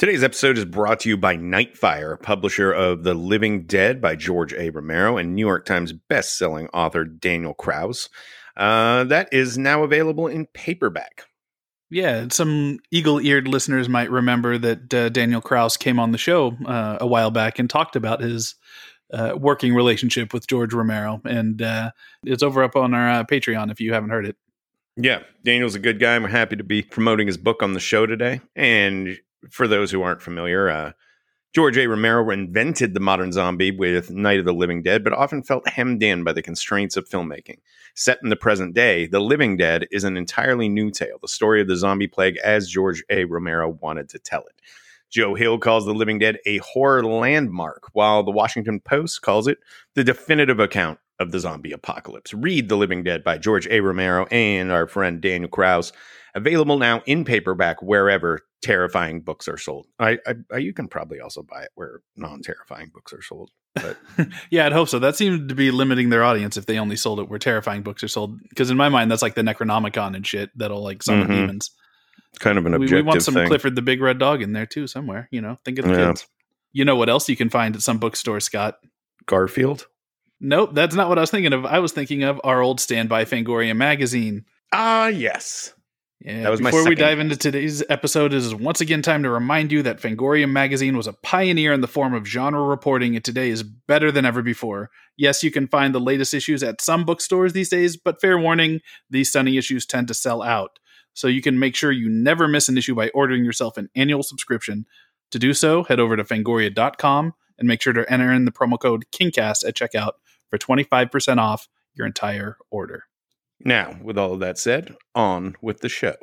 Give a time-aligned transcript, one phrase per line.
[0.00, 4.54] Today's episode is brought to you by Nightfire, publisher of The Living Dead by George
[4.54, 4.70] A.
[4.70, 8.08] Romero and New York Times best-selling author Daniel Kraus.
[8.56, 11.26] Uh, that is now available in paperback.
[11.90, 16.96] Yeah, some eagle-eared listeners might remember that uh, Daniel Kraus came on the show uh,
[16.98, 18.54] a while back and talked about his
[19.12, 21.90] uh, working relationship with George Romero, and uh,
[22.24, 24.36] it's over up on our uh, Patreon if you haven't heard it.
[24.96, 26.18] Yeah, Daniel's a good guy.
[26.18, 28.40] We're happy to be promoting his book on the show today.
[28.56, 29.18] And
[29.50, 30.92] for those who aren't familiar, uh,
[31.52, 31.88] George A.
[31.88, 36.00] Romero invented the modern zombie with Night of the Living Dead, but often felt hemmed
[36.00, 37.58] in by the constraints of filmmaking.
[37.96, 41.60] Set in the present day, The Living Dead is an entirely new tale, the story
[41.60, 43.24] of the zombie plague as George A.
[43.24, 44.60] Romero wanted to tell it.
[45.10, 49.58] Joe Hill calls The Living Dead a horror landmark, while the Washington Post calls it
[49.96, 52.32] the definitive account of the zombie apocalypse.
[52.32, 53.80] Read The Living Dead by George A.
[53.80, 55.92] Romero and our friend Daniel Kraus.
[56.34, 59.86] Available now in paperback wherever terrifying books are sold.
[59.98, 60.18] I,
[60.52, 63.50] I, you can probably also buy it where non-terrifying books are sold.
[63.74, 63.96] But
[64.50, 64.98] yeah, I'd hope so.
[64.98, 68.02] That seemed to be limiting their audience if they only sold it where terrifying books
[68.02, 68.38] are sold.
[68.48, 71.40] Because in my mind, that's like the Necronomicon and shit that'll like summon mm-hmm.
[71.40, 71.70] demons.
[72.38, 72.96] Kind of an objective.
[72.96, 73.48] We, we want some thing.
[73.48, 75.28] Clifford the Big Red Dog in there too somewhere.
[75.30, 76.08] You know, think of the yeah.
[76.08, 76.26] kids.
[76.72, 78.76] You know what else you can find at some bookstore, Scott?
[79.26, 79.86] Garfield.
[80.40, 81.66] Nope, that's not what I was thinking of.
[81.66, 84.46] I was thinking of our old standby Fangoria magazine.
[84.72, 85.74] Ah, yes.
[86.22, 89.82] Yeah, before we dive into today's episode, it is once again time to remind you
[89.84, 93.62] that Fangoria magazine was a pioneer in the form of genre reporting, and today is
[93.62, 94.90] better than ever before.
[95.16, 98.80] Yes, you can find the latest issues at some bookstores these days, but fair warning,
[99.08, 100.78] these stunning issues tend to sell out.
[101.14, 104.22] So you can make sure you never miss an issue by ordering yourself an annual
[104.22, 104.84] subscription.
[105.30, 108.78] To do so, head over to fangoria.com and make sure to enter in the promo
[108.78, 110.12] code KINGCAST at checkout
[110.50, 113.04] for 25% off your entire order.
[113.62, 116.14] Now, with all of that said, on with the show.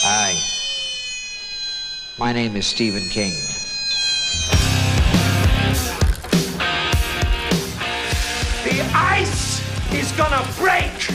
[0.00, 0.32] Hi.
[2.18, 3.32] My name is Stephen King.
[8.64, 9.60] The ice
[9.92, 11.10] is gonna break!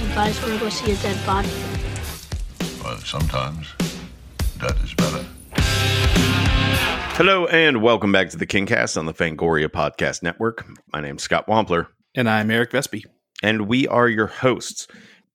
[0.00, 1.71] You guys wanna go see a dead body?
[3.02, 3.66] Well, sometimes
[4.60, 5.26] dead is better.
[7.16, 10.64] Hello and welcome back to the Kingcast on the Fangoria Podcast Network.
[10.92, 11.88] My name's Scott Wampler.
[12.14, 13.04] And I'm Eric Vespe.
[13.42, 14.86] And we are your hosts.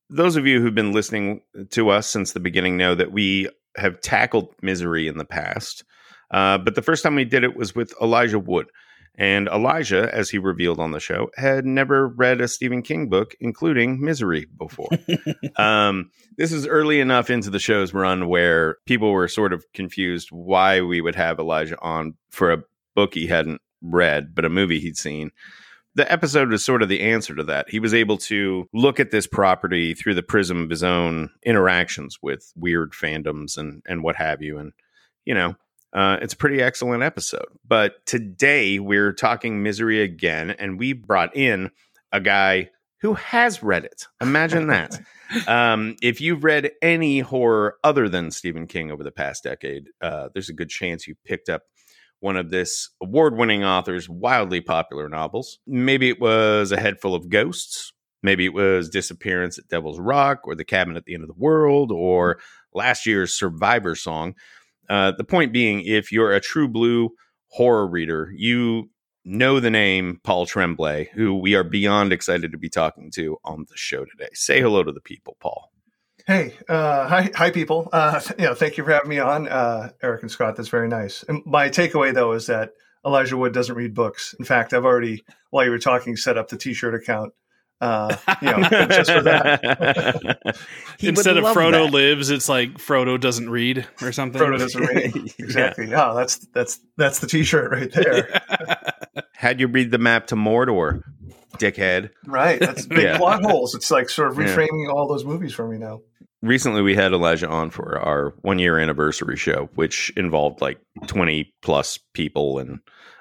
[0.09, 1.41] Those of you who've been listening
[1.72, 5.84] to us since the beginning know that we have tackled misery in the past.
[6.31, 8.67] Uh, but the first time we did it was with Elijah Wood.
[9.17, 13.35] And Elijah, as he revealed on the show, had never read a Stephen King book,
[13.39, 14.89] including Misery, before.
[15.55, 20.29] um, this is early enough into the show's run where people were sort of confused
[20.31, 22.63] why we would have Elijah on for a
[22.95, 25.31] book he hadn't read, but a movie he'd seen.
[25.95, 27.69] The episode was sort of the answer to that.
[27.69, 32.19] He was able to look at this property through the prism of his own interactions
[32.22, 34.59] with weird fandoms and and what have you.
[34.59, 34.73] And
[35.25, 35.55] you know,
[35.93, 37.47] uh, it's a pretty excellent episode.
[37.67, 41.71] But today we're talking Misery again, and we brought in
[42.11, 42.69] a guy
[43.01, 44.05] who has read it.
[44.21, 44.99] Imagine that.
[45.47, 50.29] um, if you've read any horror other than Stephen King over the past decade, uh,
[50.33, 51.63] there's a good chance you picked up
[52.19, 55.59] one of this award winning author's wildly popular novels.
[55.67, 57.93] Maybe it was A Head Full of Ghosts.
[58.23, 61.35] Maybe it was Disappearance at Devil's Rock or The Cabin at the End of the
[61.37, 62.39] World or
[62.73, 64.33] last year's Survivor Song.
[64.89, 67.09] Uh, the point being, if you're a true blue
[67.49, 68.89] horror reader, you
[69.25, 73.65] know the name Paul Tremblay, who we are beyond excited to be talking to on
[73.69, 74.29] the show today.
[74.33, 75.71] Say hello to the people, Paul.
[76.25, 77.89] Hey, uh, hi, hi, people.
[77.91, 78.19] Uh,
[78.55, 80.55] thank you for having me on, uh, Eric and Scott.
[80.55, 81.23] That's very nice.
[81.27, 82.71] And my takeaway, though, is that
[83.05, 84.35] Elijah Wood doesn't read books.
[84.37, 87.33] In fact, I've already, while you were talking, set up the T-shirt account
[87.79, 90.57] uh, you know, just for that.
[90.99, 91.93] Instead of Frodo that.
[91.93, 94.41] lives, it's like Frodo doesn't read or something.
[94.41, 95.13] Frodo doesn't read.
[95.39, 95.89] Exactly.
[95.89, 96.11] yeah.
[96.11, 98.41] Oh, that's that's that's the T-shirt right there.
[99.34, 101.03] Had you read the map to Mordor,
[101.57, 102.09] dickhead?
[102.25, 102.59] Right.
[102.59, 103.17] That's big yeah.
[103.17, 103.75] plot holes.
[103.75, 104.91] It's like sort of reframing yeah.
[104.91, 106.02] all those movies for me now.
[106.41, 111.53] Recently, we had Elijah on for our one year anniversary show, which involved like twenty
[111.61, 112.79] plus people, and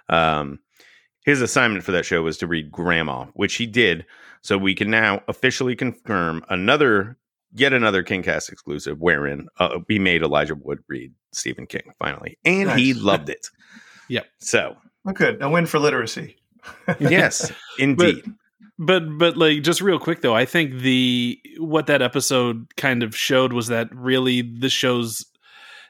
[0.08, 0.58] um,
[1.26, 4.06] his assignment for that show was to read Gramma, which he did
[4.43, 7.19] so we can now officially confirm another,
[7.52, 12.69] yet another KingCast exclusive, wherein uh, we made Elijah Wood read Stephen King finally, and
[12.69, 12.78] nice.
[12.78, 13.50] he loved it.
[14.08, 14.26] yep.
[14.38, 16.37] So well, good, a win for literacy.
[17.00, 18.22] yes, indeed.
[18.79, 23.02] But, but but like just real quick though, I think the what that episode kind
[23.02, 25.26] of showed was that really the show's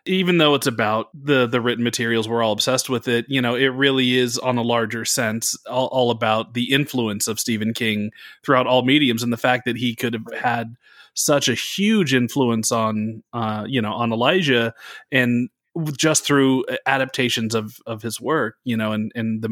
[0.07, 3.27] even though it's about the the written materials, we're all obsessed with it.
[3.29, 7.41] You know, it really is on a larger sense all, all about the influence of
[7.41, 8.11] Stephen King
[8.45, 10.77] throughout all mediums and the fact that he could have had
[11.15, 14.75] such a huge influence on uh, you know on Elijah
[15.11, 15.49] and
[15.97, 19.49] just through adaptations of of his work, you know, and and the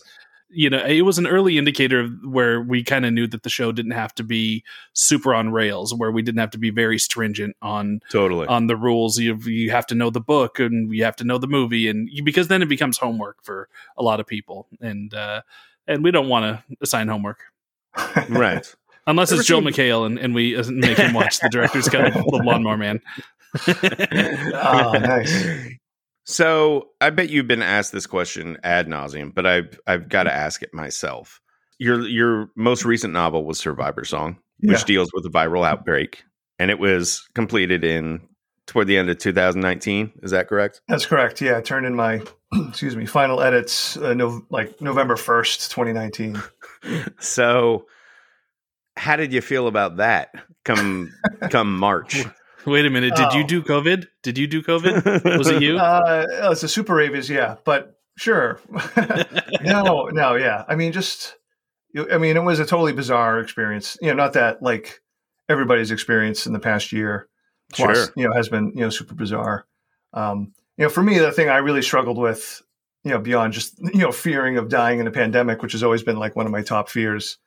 [0.00, 0.08] Mm-hmm.
[0.54, 0.62] Movies.
[0.62, 3.50] You know, it was an early indicator of where we kind of knew that the
[3.50, 6.98] show didn't have to be super on rails, where we didn't have to be very
[6.98, 8.46] stringent on Totally.
[8.46, 9.18] on the rules.
[9.18, 12.08] You you have to know the book and you have to know the movie, and
[12.10, 15.42] you, because then it becomes homework for a lot of people, and uh,
[15.86, 17.40] and we don't want to assign homework
[18.28, 18.74] right.
[19.06, 21.88] unless Ever it's Joe seen- McHale and, and we uh, make him watch the director's
[21.88, 23.00] cut of The Lawnmower Man.
[23.68, 25.46] Oh, nice.
[26.24, 30.32] So I bet you've been asked this question ad nauseum, but I've I've got to
[30.32, 31.40] ask it myself.
[31.78, 34.84] Your your most recent novel was Survivor Song, which Yeah.
[34.84, 36.24] deals with a viral outbreak,
[36.58, 38.26] and it was completed in
[38.66, 40.12] toward the end of 2019.
[40.22, 40.80] Is that correct?
[40.88, 41.42] That's correct.
[41.42, 42.22] Yeah, I turned in my
[42.68, 46.40] excuse me final edits uh, no, like November first, twenty nineteen.
[47.18, 47.86] So,
[48.96, 50.30] how did you feel about that?
[50.64, 51.12] Come
[51.50, 52.24] come March.
[52.66, 53.46] Wait a minute, did you Oh.
[53.46, 54.06] do COVID?
[54.22, 55.36] Did you do COVID?
[55.38, 55.78] Was it you?
[55.78, 58.60] Uh, oh, it's a super rabies, yeah, but sure.
[59.62, 60.64] no, no, yeah.
[60.68, 61.36] I mean, just
[62.10, 63.96] I mean, it was a totally bizarre experience.
[64.00, 65.00] You know, not that like
[65.48, 67.28] everybody's experience in the past year
[67.72, 68.12] plus, Sure.
[68.16, 69.66] you know, has been you know super bizarre.
[70.12, 72.62] Um, you know, for me, the thing I really struggled with,
[73.04, 76.02] you know, beyond just you know fearing of dying in a pandemic, which has always
[76.02, 77.38] been like one of my top fears,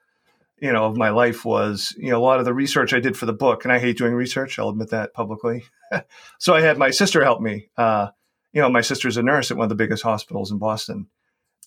[0.59, 3.18] you know, of my life was you know a lot of the research I did
[3.18, 4.57] for the book, and I hate doing research.
[4.57, 5.65] I'll admit that publicly.
[6.39, 7.69] so I had my sister help me.
[7.77, 8.07] Uh,
[8.54, 11.07] you know, my sister's a nurse at one of the biggest hospitals in Boston.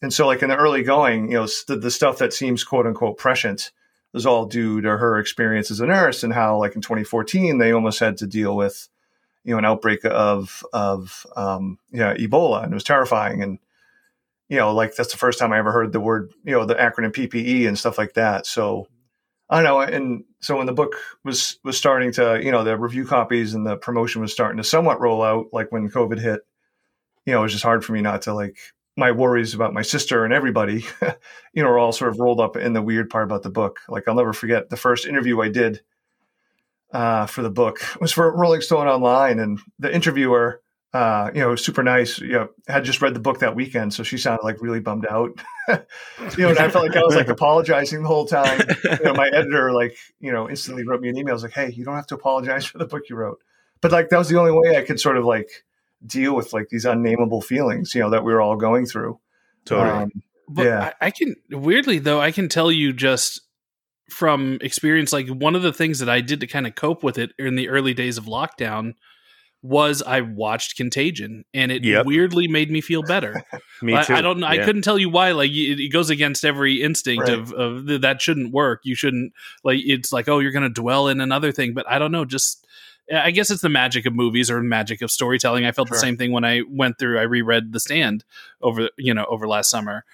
[0.02, 2.86] And so, like in the early going, you know, the, the stuff that seems quote
[2.86, 3.70] unquote prescient
[4.12, 7.72] was all due to her experience as a nurse and how, like in 2014, they
[7.72, 8.88] almost had to deal with,
[9.44, 13.42] you know, an outbreak of of um, yeah Ebola, and it was terrifying.
[13.42, 13.58] And
[14.50, 16.74] you know, like that's the first time I ever heard the word, you know, the
[16.74, 18.46] acronym PPE and stuff like that.
[18.46, 18.88] So
[19.48, 19.80] I don't know.
[19.80, 23.64] And so when the book was was starting to, you know, the review copies and
[23.64, 26.40] the promotion was starting to somewhat roll out, like when COVID hit,
[27.24, 28.58] you know, it was just hard for me not to like
[28.96, 30.84] my worries about my sister and everybody,
[31.54, 33.78] you know, are all sort of rolled up in the weird part about the book.
[33.88, 35.80] Like I'll never forget the first interview I did
[36.92, 40.60] uh, for the book was for Rolling Stone Online, and the interviewer,
[40.92, 42.18] uh, you know, super nice.
[42.18, 45.06] You know, had just read the book that weekend, so she sounded like really bummed
[45.06, 45.30] out.
[45.68, 45.76] you
[46.38, 48.60] know, and I felt like I was like apologizing the whole time.
[48.84, 51.32] You know, my editor like you know instantly wrote me an email.
[51.32, 53.38] I was like, "Hey, you don't have to apologize for the book you wrote,"
[53.80, 55.64] but like that was the only way I could sort of like
[56.04, 59.18] deal with like these unnameable feelings, you know, that we were all going through.
[59.64, 60.04] Totally.
[60.04, 60.10] Um,
[60.48, 60.92] But Yeah.
[61.00, 63.42] I, I can weirdly though, I can tell you just
[64.08, 67.18] from experience, like one of the things that I did to kind of cope with
[67.18, 68.94] it in the early days of lockdown
[69.62, 72.06] was I watched Contagion, and it Yep.
[72.06, 73.44] weirdly made me feel better.
[73.82, 74.14] Me I, too.
[74.14, 74.46] I don't know.
[74.46, 74.64] I Yeah.
[74.64, 75.32] couldn't tell you why.
[75.32, 77.38] Like it, it goes against every instinct Right.
[77.38, 78.80] of of th- that shouldn't work.
[78.84, 79.80] You shouldn't like.
[79.84, 82.24] It's like oh, you're going to dwell in another thing, but I don't know.
[82.24, 82.66] Just
[83.12, 85.64] I guess it's the magic of movies or magic of storytelling.
[85.66, 87.18] I felt the same thing when I went through.
[87.18, 88.24] I reread The Stand
[88.62, 90.04] over you know over last summer,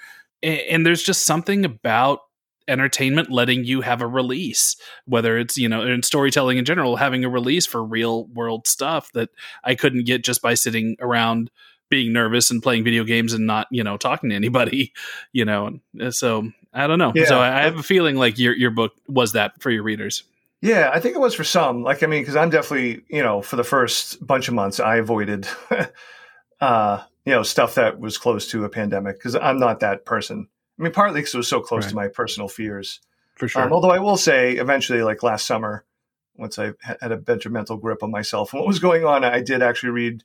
[0.43, 2.21] A- and there's just something about
[2.69, 7.25] entertainment letting you have a release whether it's you know in storytelling in general having
[7.25, 9.31] a release for real world stuff that
[9.65, 11.51] i couldn't get just by sitting around
[11.89, 14.93] being nervous and playing video games and not you know talking to anybody
[15.33, 15.79] you know
[16.11, 17.27] so i don't know Yeah.
[17.27, 20.25] so I, I have a feeling like your your book was that for your readers
[20.63, 21.83] Yeah, I think it was for some.
[21.83, 24.97] Like, I mean, because I'm definitely, you know, for the first bunch of months, I
[24.97, 25.47] avoided,
[26.61, 30.49] uh, you know, stuff that was close to a pandemic because I'm not that person.
[30.79, 31.91] I mean, partly because it was so close Right.
[31.91, 33.01] to my personal fears.
[33.35, 35.85] for sure Um, although I will say, eventually, like last summer,
[36.37, 39.41] once I had a better mental grip on myself and what was going on, I
[39.41, 40.23] did actually read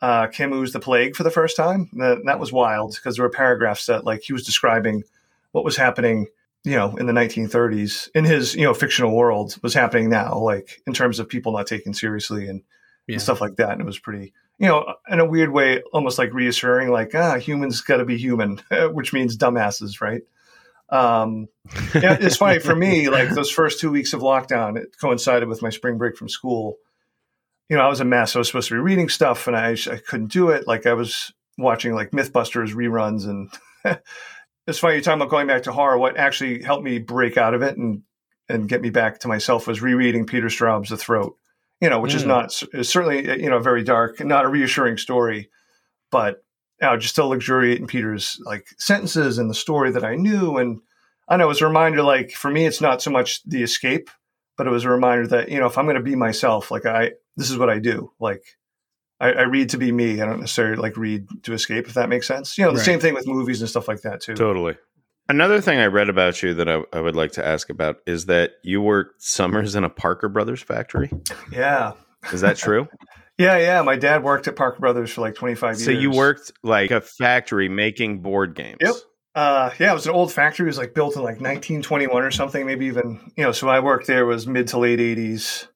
[0.00, 1.88] uh, Camus' The Plague for the first time.
[1.94, 5.04] That, that was wild because there were paragraphs that, like, he was describing
[5.52, 6.26] what was happening,
[6.64, 10.80] you know, in the 1930s in his, you know, fictional world was happening now, like
[10.86, 12.62] in terms of people not taken seriously and,
[13.06, 13.14] Yeah.
[13.14, 13.70] and stuff like that.
[13.72, 17.38] And it was pretty, you know, in a weird way, almost like reassuring, like, ah,
[17.38, 18.60] humans got to be human,
[18.92, 20.22] which means dumbasses, right?
[20.88, 21.48] Um,
[21.94, 23.08] yeah, it's funny for me.
[23.10, 26.76] Like those first two weeks of lockdown, it coincided with my spring break from school.
[27.68, 28.36] You know, I was a mess.
[28.36, 30.66] I was supposed to be reading stuff, and I I couldn't do it.
[30.66, 33.50] Like I was watching like MythBusters reruns, and
[34.66, 34.94] it's funny.
[34.94, 35.96] You're talking about going back to horror.
[35.96, 38.02] What actually helped me break out of it and
[38.48, 41.36] and get me back to myself was rereading Peter Straub's The Throat.
[41.82, 42.28] You know, which is Mm.
[42.28, 45.50] not is certainly you know very dark, not a reassuring story,
[46.10, 46.42] but
[46.82, 50.58] you know, just to luxuriate in Peter's like sentences and the story that I knew.
[50.58, 50.80] And
[51.28, 54.10] I know it was a reminder, like for me, it's not so much the escape,
[54.56, 56.84] but it was a reminder that, you know, if I'm going to be myself, like
[56.84, 58.12] I, this is what I do.
[58.18, 58.42] Like
[59.20, 60.20] I, I, read to be me.
[60.20, 62.58] I don't necessarily like read to escape, if that makes sense.
[62.58, 62.84] You know, the right.
[62.84, 64.34] same thing with movies and stuff like that too.
[64.34, 64.76] Totally.
[65.32, 68.26] Another thing I read about you that I, I, would like to ask about is
[68.26, 71.10] that you worked summers in a Parker Brothers factory.
[71.50, 71.92] Yeah.
[72.32, 72.86] Is that true?
[73.38, 73.80] yeah, yeah.
[73.80, 75.84] My dad worked at Parker Brothers for like 25 so years.
[75.86, 78.76] So you worked like a factory making board games.
[78.82, 78.94] Yep.
[79.34, 80.66] Uh, yeah, it was an old factory.
[80.66, 83.80] It was like built in like 1921 or something, maybe even, you know, so I
[83.80, 85.66] worked there was mid to late 80s,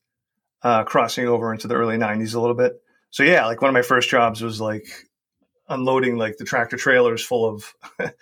[0.62, 2.74] uh, crossing over into the early 90s a little bit
[3.16, 4.86] so yeah, like one of my first jobs was like
[5.70, 7.74] unloading like the tractor trailers full of,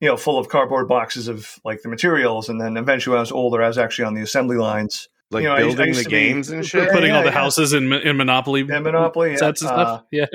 [0.00, 2.48] you know, full of cardboard boxes of like the materials.
[2.48, 5.42] And then eventually, when I was older, I was actually on the assembly lines, like
[5.42, 7.34] you know, building I, I the games be, and shit, putting yeah, all the yeah.
[7.34, 10.00] houses in in Monopoly, yeah, Monopoly sets and stuff.
[10.00, 10.26] Uh, yeah,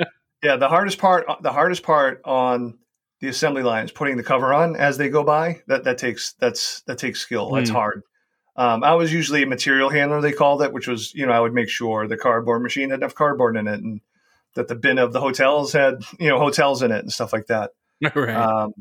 [0.42, 0.56] yeah.
[0.56, 2.78] The hardest part, the hardest part on
[3.20, 5.62] the assembly line is putting the cover on as they go by.
[5.66, 7.50] That that takes that's that takes skill.
[7.50, 7.74] That's mm.
[7.74, 8.02] hard.
[8.56, 11.40] Um, I was usually a material handler, they called it, which was, you know, I
[11.40, 14.00] would make sure the cardboard machine had enough cardboard in it and
[14.54, 17.48] that the bin of the hotels had, you know, hotels in it and stuff like
[17.48, 17.72] that.
[18.14, 18.34] right.
[18.34, 18.72] Um,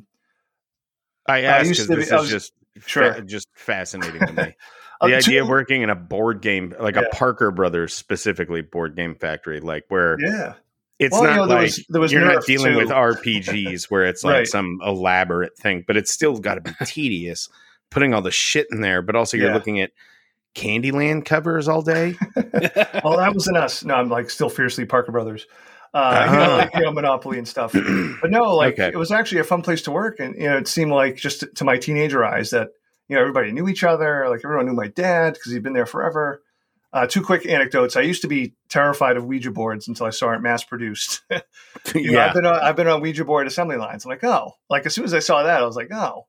[1.27, 2.53] I asked because this is just
[2.85, 3.13] sure.
[3.13, 4.55] Fa- just fascinating to me.
[5.01, 7.01] the uh, idea of working in a board game, like yeah.
[7.01, 10.53] a Parker Brothers specifically board game factory, like where yeah.
[10.97, 12.77] It's well, not you know, there like was, there was you're not dealing too.
[12.77, 14.47] with RPGs where it's like right.
[14.47, 17.49] some elaborate thing, but it's still got to be tedious
[17.89, 19.53] putting all the shit in there, but also you're yeah.
[19.53, 19.91] looking at
[20.55, 22.15] Candyland covers all day.
[23.03, 23.83] well, that wasn't us.
[23.83, 25.47] No, I'm like still fiercely Parker Brothers.
[25.95, 26.33] Uh, uh-huh.
[26.33, 27.73] you, know, like, you know, Monopoly and stuff.
[28.21, 28.89] But no, like okay.
[28.89, 31.39] it was actually a fun place to work, and you know, it seemed like just
[31.39, 32.69] to, to my teenager eyes that
[33.07, 34.27] you know everybody knew each other.
[34.29, 36.41] Like everyone knew my dad because he'd been there forever.
[36.91, 37.95] Uh, two quick anecdotes.
[37.95, 41.21] I used to be terrified of Ouija boards until I saw it mass produced.
[41.29, 41.41] yeah,
[41.93, 44.05] know, I've been on, I've been on Ouija board assembly lines.
[44.05, 46.25] I'm like, oh, like as soon as I saw that, I was like, oh,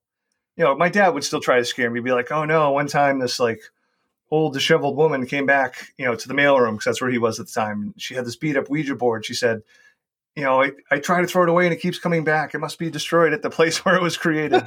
[0.57, 2.87] you know, my dad would still try to scare me, be like, "Oh no!" One
[2.87, 3.61] time, this like
[4.31, 7.39] old disheveled woman came back, you know, to the mailroom because that's where he was
[7.39, 7.95] at the time.
[7.97, 9.25] She had this beat up Ouija board.
[9.25, 9.63] She said,
[10.35, 12.55] "You know, I, I try to throw it away and it keeps coming back.
[12.55, 14.63] It must be destroyed at the place where it was created."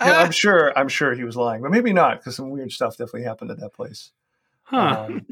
[0.00, 3.22] I'm sure, I'm sure he was lying, but maybe not because some weird stuff definitely
[3.22, 4.10] happened at that place.
[4.64, 5.06] Huh?
[5.06, 5.26] Um,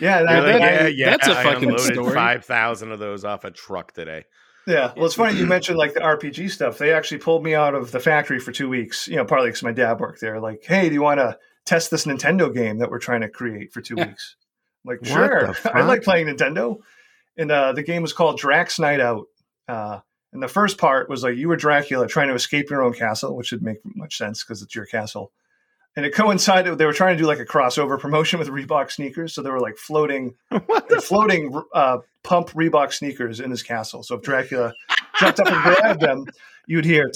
[0.00, 2.14] yeah, that, like, yeah, yeah, That's a I fucking story.
[2.14, 4.24] Five thousand of those off a truck today.
[4.66, 6.78] Yeah, well, it's funny you mentioned like the RPG stuff.
[6.78, 9.08] They actually pulled me out of the factory for two weeks.
[9.08, 10.40] You know, partly because my dad worked there.
[10.40, 13.72] Like, hey, do you want to test this Nintendo game that we're trying to create
[13.72, 14.36] for two weeks?
[14.84, 15.54] Like, sure.
[15.64, 16.78] I like playing Nintendo.
[17.36, 19.26] And uh, the game was called Drac's Night Out.
[19.66, 20.00] Uh,
[20.32, 23.36] and the first part was like you were Dracula trying to escape your own castle,
[23.36, 25.32] which would make much sense because it's your castle
[25.96, 26.76] and it coincided.
[26.76, 29.60] They were trying to do like a crossover promotion with Reebok sneakers, so they were
[29.60, 30.34] like floating,
[31.02, 34.02] floating uh, pump Reebok sneakers in his castle.
[34.02, 34.72] So if Dracula
[35.18, 36.26] jumped up and grabbed them,
[36.66, 37.10] you'd hear,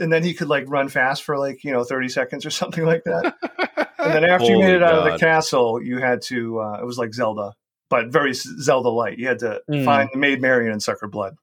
[0.00, 2.84] and then he could like run fast for like you know thirty seconds or something
[2.84, 3.34] like that.
[3.98, 4.92] And then after Holy you made it God.
[4.94, 6.60] out of the castle, you had to.
[6.60, 7.54] Uh, it was like Zelda,
[7.88, 9.18] but very Zelda light.
[9.18, 9.84] You had to mm.
[9.84, 11.36] find the Maid Marian and suck her blood.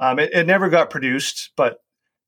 [0.00, 1.78] Um, it, it never got produced, but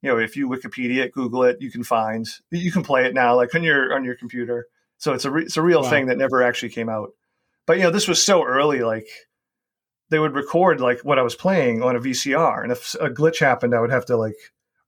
[0.00, 3.14] you know, if you Wikipedia it, Google it, you can find you can play it
[3.14, 4.68] now, like on your on your computer.
[4.98, 5.90] So it's a re, it's a real wow.
[5.90, 7.10] thing that never actually came out.
[7.66, 8.82] But you know, this was so early.
[8.82, 9.08] Like
[10.10, 13.40] they would record like what I was playing on a VCR, and if a glitch
[13.40, 14.36] happened, I would have to like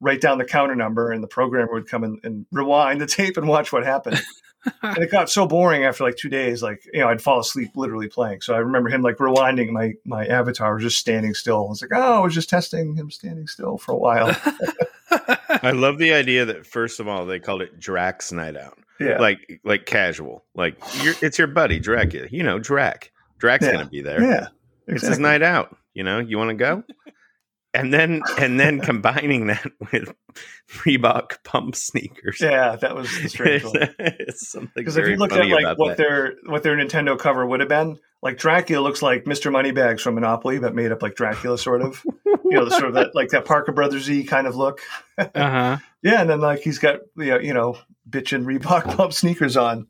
[0.00, 3.36] write down the counter number, and the programmer would come in and rewind the tape
[3.36, 4.20] and watch what happened.
[4.82, 6.62] and it got so boring after like two days.
[6.62, 8.40] Like you know, I'd fall asleep literally playing.
[8.40, 11.66] So I remember him like rewinding my my avatar was just standing still.
[11.66, 14.36] I was like, oh, I was just testing him standing still for a while.
[15.62, 18.78] I love the idea that first of all they called it Drac's Night Out.
[18.98, 20.44] Yeah, like like casual.
[20.54, 20.76] Like
[21.22, 22.28] it's your buddy Dracula.
[22.30, 23.12] You know, Drac.
[23.38, 23.72] Drac's yeah.
[23.72, 24.22] gonna be there.
[24.22, 24.48] Yeah,
[24.86, 24.94] exactly.
[24.94, 25.76] it's his night out.
[25.94, 26.82] You know, you want to go?
[27.76, 30.12] and then and then combining that with
[30.68, 32.40] Reebok pump sneakers.
[32.40, 33.90] Yeah, that was strange one.
[34.74, 35.96] Because if you look at like what that.
[35.96, 39.52] their what their Nintendo cover would have been, like Dracula looks like Mr.
[39.52, 42.02] Moneybags from Monopoly, but made up like Dracula, sort of.
[42.24, 44.80] you know, the, sort of that like that Parker Brothers y kind of look.
[45.18, 45.76] uh huh.
[46.02, 47.78] Yeah, and then like he's got you know, you know
[48.08, 49.88] bitchin' Reebok pump sneakers on.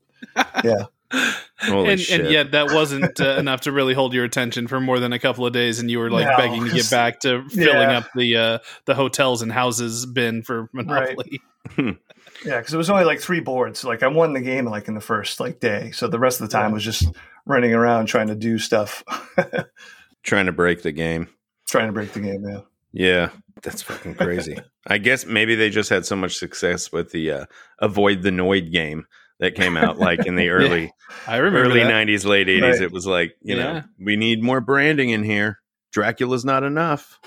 [0.64, 0.86] Yeah.
[1.10, 5.12] And, and, yet that wasn't uh, enough to really hold your attention for more than
[5.12, 7.90] a couple of days, and you were like no, begging to get back to filling
[7.90, 7.98] yeah.
[7.98, 11.40] up the uh, the hotels and houses bin for Monopoly.
[11.76, 11.96] Right.
[12.44, 13.84] yeah, because it was only like three boards.
[13.84, 16.48] Like I won the game like in the first like day, so the rest of
[16.48, 17.06] the time was just
[17.44, 19.04] running around trying to do stuff,
[20.22, 21.28] trying to break the game,
[21.68, 22.44] trying to break the game.
[22.48, 22.60] Yeah,
[22.92, 23.30] yeah,
[23.62, 24.58] that's fucking crazy.
[24.86, 27.46] I guess maybe they just had so much success with the uh,
[27.80, 29.06] avoid the Noid game
[29.38, 30.90] that came out like in the early yeah,
[31.26, 32.06] I remember early that.
[32.06, 32.82] 90s late 80s right.
[32.82, 33.62] it was like you yeah.
[33.62, 35.60] know we need more branding in here
[35.92, 37.18] dracula's not enough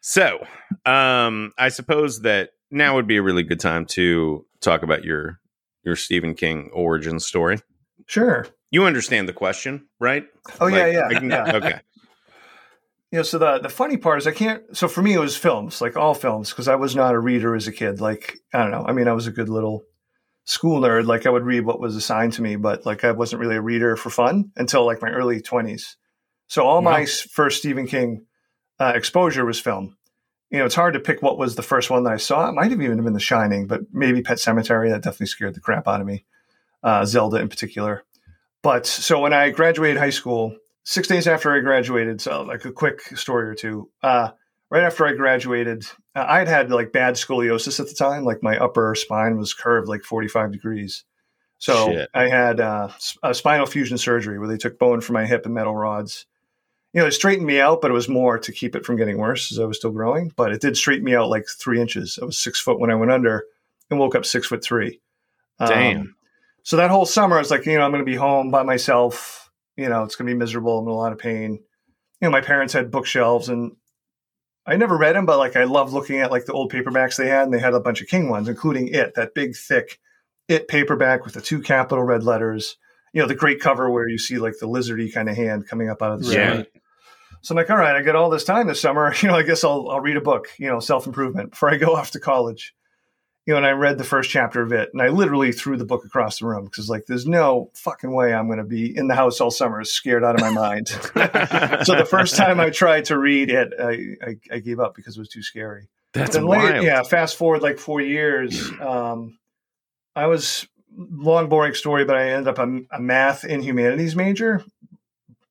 [0.00, 0.44] so
[0.86, 5.40] um i suppose that now would be a really good time to talk about your
[5.84, 7.58] your stephen king origin story
[8.06, 10.24] sure you understand the question right
[10.60, 11.80] oh like, yeah yeah, can, yeah okay
[13.12, 14.76] you know, so the the funny part is I can't.
[14.76, 17.56] So for me, it was films, like all films, because I was not a reader
[17.56, 18.00] as a kid.
[18.00, 18.84] Like I don't know.
[18.86, 19.82] I mean, I was a good little
[20.50, 21.06] school nerd.
[21.06, 23.62] Like I would read what was assigned to me, but like I wasn't really a
[23.62, 25.96] reader for fun until like my early twenties.
[26.48, 28.26] So all my first Stephen King
[28.80, 29.96] uh, exposure was film.
[30.50, 32.48] You know, it's hard to pick what was the first one that I saw.
[32.48, 34.90] It might have even been The Shining, but maybe Pet Sematary.
[34.90, 36.24] That definitely scared the crap out of me.
[36.82, 38.02] Uh, Zelda in particular.
[38.62, 42.72] But so when I graduated high school, six days after I graduated, so like a
[42.72, 43.88] quick story or two.
[44.02, 44.30] Uh,
[44.70, 45.84] right after I graduated,
[46.28, 48.24] I had had like bad scoliosis at the time.
[48.24, 51.04] Like my upper spine was curved like 45 degrees.
[51.58, 52.08] So Shit.
[52.14, 52.88] I had uh,
[53.22, 56.26] a spinal fusion surgery where they took bone from my hip and metal rods.
[56.92, 59.18] You know, it straightened me out, but it was more to keep it from getting
[59.18, 60.32] worse as I was still growing.
[60.36, 62.18] But it did straighten me out like three inches.
[62.20, 63.44] I was six foot when I went under
[63.90, 65.00] and woke up six foot three.
[65.60, 66.16] Um, Damn.
[66.62, 68.62] so that whole summer, I was like, you know, I'm going to be home by
[68.62, 69.50] myself.
[69.76, 70.78] You know, it's going to be miserable.
[70.78, 71.52] I'm in a lot of pain.
[71.52, 73.76] You know, my parents had bookshelves and
[74.70, 77.28] I never read them, but like I love looking at like the old paperbacks they
[77.28, 77.44] had.
[77.44, 79.98] And they had a bunch of King ones, including It, that big, thick
[80.48, 82.76] It paperback with the two capital red letters.
[83.12, 85.88] You know, the great cover where you see like the lizardy kind of hand coming
[85.90, 86.56] up out of the Yeah.
[86.56, 86.66] side.
[87.42, 89.12] So I'm like, all right, I got all this time this summer.
[89.22, 90.48] You know, I guess I'll I'll read a book.
[90.58, 92.74] You know, self improvement before I go off to college.
[93.46, 95.84] You know, and I read the first chapter of it, and I literally threw the
[95.84, 99.08] book across the room because like, there's no fucking way I'm going to be in
[99.08, 100.88] the house all summer, scared out of my mind.
[100.88, 101.00] so
[101.96, 105.20] the first time I tried to read it, I, I, I gave up because it
[105.20, 105.88] was too scary.
[106.12, 106.64] That's Then wild.
[106.64, 108.70] later, yeah, fast forward like four years.
[108.80, 109.38] Um,
[110.16, 110.66] I was
[110.96, 114.64] long, boring story, but I ended up a, a math and humanities major,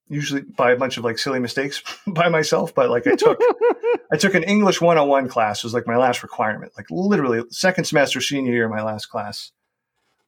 [0.09, 2.73] usually by a bunch of like silly mistakes by myself.
[2.73, 3.39] But like I took,
[4.11, 5.59] I took an English 101 class.
[5.59, 9.51] It was like my last requirement, like literally second semester, senior year, my last class.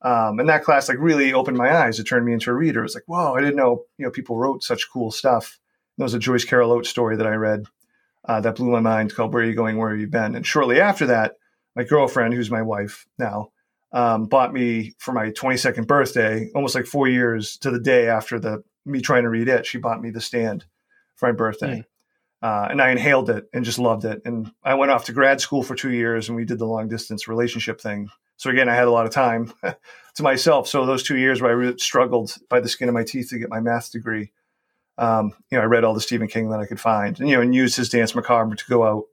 [0.03, 1.99] Um, and that class like really opened my eyes.
[1.99, 2.79] It turned me into a reader.
[2.79, 5.59] It was like, whoa, I didn't know, you know, people wrote such cool stuff.
[5.97, 7.65] There was a Joyce Carol Oates story that I read
[8.25, 9.77] uh, that blew my mind called Where Are You Going?
[9.77, 10.35] Where Have You Been?
[10.35, 11.33] And shortly after that,
[11.75, 13.49] my girlfriend, who's my wife now,
[13.93, 18.39] um, bought me for my 22nd birthday, almost like four years to the day after
[18.39, 19.65] the me trying to read it.
[19.65, 20.65] She bought me the stand
[21.15, 21.85] for my birthday.
[22.41, 24.23] Uh, and I inhaled it and just loved it.
[24.25, 26.87] And I went off to grad school for two years and we did the long
[26.87, 28.09] distance relationship thing.
[28.37, 29.53] So again, I had a lot of time
[30.15, 30.67] to myself.
[30.67, 33.37] So those two years where I really struggled by the skin of my teeth to
[33.37, 34.31] get my math degree,
[34.97, 37.35] um, you know, I read all the Stephen King that I could find, and you
[37.35, 39.05] know, and used his Danse Macabre to go out,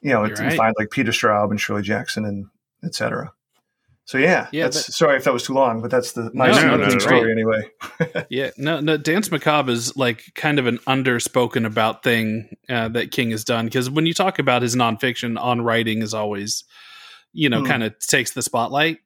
[0.00, 0.56] you know, to right.
[0.56, 2.46] find like Peter Straub and Shirley Jackson and
[2.84, 3.32] etc.
[4.04, 6.48] So yeah, Yeah, that's that- sorry if that was too long, but that's the my
[6.50, 7.62] No, no, that's story anyway.
[8.30, 8.96] Yeah, no, no.
[8.96, 13.66] Danse Macabre is like kind of an underspoken about thing uh, that King has done
[13.66, 16.64] because when you talk about his nonfiction on writing is always,
[17.32, 17.66] you know, Hmm.
[17.66, 18.98] kind of takes the spotlight.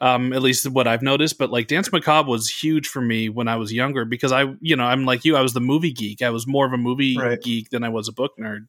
[0.00, 3.48] Um, at least what I've noticed, but like Danse Macabre was huge for me when
[3.48, 6.22] I was younger because I, you know, I'm like you, I was the movie geek.
[6.22, 7.42] I was more of a movie Right.
[7.42, 8.68] geek than I was a book nerd.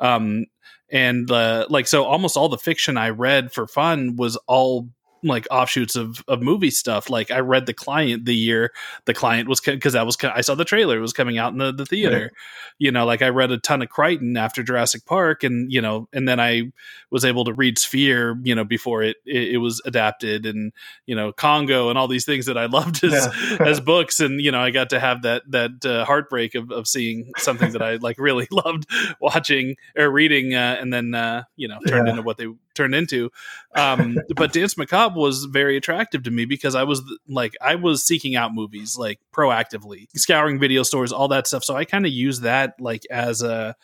[0.00, 0.46] Um,
[0.90, 4.88] and uh, like so, almost all the fiction I read for fun was all
[5.24, 7.10] like offshoots of of movie stuff.
[7.10, 8.72] Like I read The Client the year
[9.06, 11.58] the client was because that was I saw the trailer it was coming out in
[11.58, 12.30] the, the theater.
[12.78, 16.08] You know, like I read a ton of Crichton after Jurassic Park, and you know,
[16.12, 16.72] and then I
[17.10, 20.72] was able to read Sphere, you know, before it it, it was adapted, and
[21.06, 23.56] you know, Congo and all these things that I loved as Yeah.
[23.66, 26.86] as books, and you know, I got to have that that uh, heartbreak of of
[26.88, 28.86] seeing something that I like really loved
[29.20, 32.12] watching or reading, uh, and then uh, you know, turned Yeah.
[32.12, 33.30] into what they turned into.
[33.74, 38.04] Um, but Danse Macabre was very attractive to me because I was like I was
[38.04, 41.64] seeking out movies like proactively, scouring video stores, all that stuff.
[41.64, 43.76] So I kind of use that like as a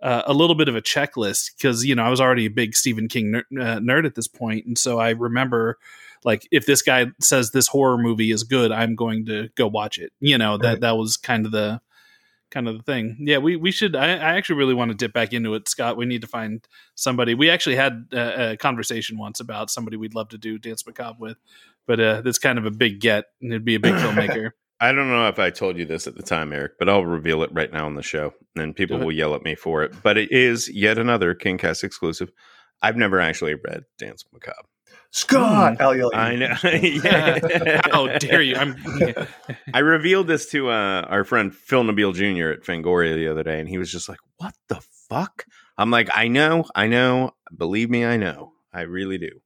[0.00, 2.76] uh, a little bit of a checklist because you know I was already a big
[2.76, 5.78] Stephen King ner- uh, nerd at this point, and so I remember
[6.24, 9.98] like if this guy says this horror movie is good, I'm going to go watch
[9.98, 10.12] it.
[10.20, 11.80] You know that that was kind of the
[12.50, 13.16] kind of the thing.
[13.20, 13.96] Yeah, we we should.
[13.96, 15.96] I, I actually really want to dip back into it, Scott.
[15.96, 17.34] We need to find somebody.
[17.34, 21.16] We actually had a, a conversation once about somebody we'd love to do Danse Macabre
[21.18, 21.36] with,
[21.86, 24.50] but uh, that's kind of a big get, and it'd be a big filmmaker.
[24.80, 27.42] I don't know if I told you this at the time, Eric, but I'll reveal
[27.42, 29.92] it right now on the show, and people will yell at me for it.
[30.02, 32.30] But it is yet another KingCast exclusive.
[32.80, 34.68] I've never actually read Danse Macabre.
[35.10, 36.54] Scott, I'll yell at I know.
[36.64, 37.80] yeah.
[37.90, 38.56] How dare you?
[38.56, 38.76] I'm
[39.74, 42.48] I revealed this to uh, our friend Phil Nobile Jr.
[42.48, 45.46] at Fangoria the other day, and he was just like, "What the fuck?"
[45.78, 47.32] I'm like, "I know, I know.
[47.56, 48.52] Believe me, I know.
[48.72, 49.40] I really do."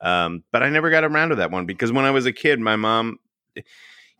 [0.00, 2.60] Um, but I never got around to that one because when I was a kid,
[2.60, 3.18] my mom,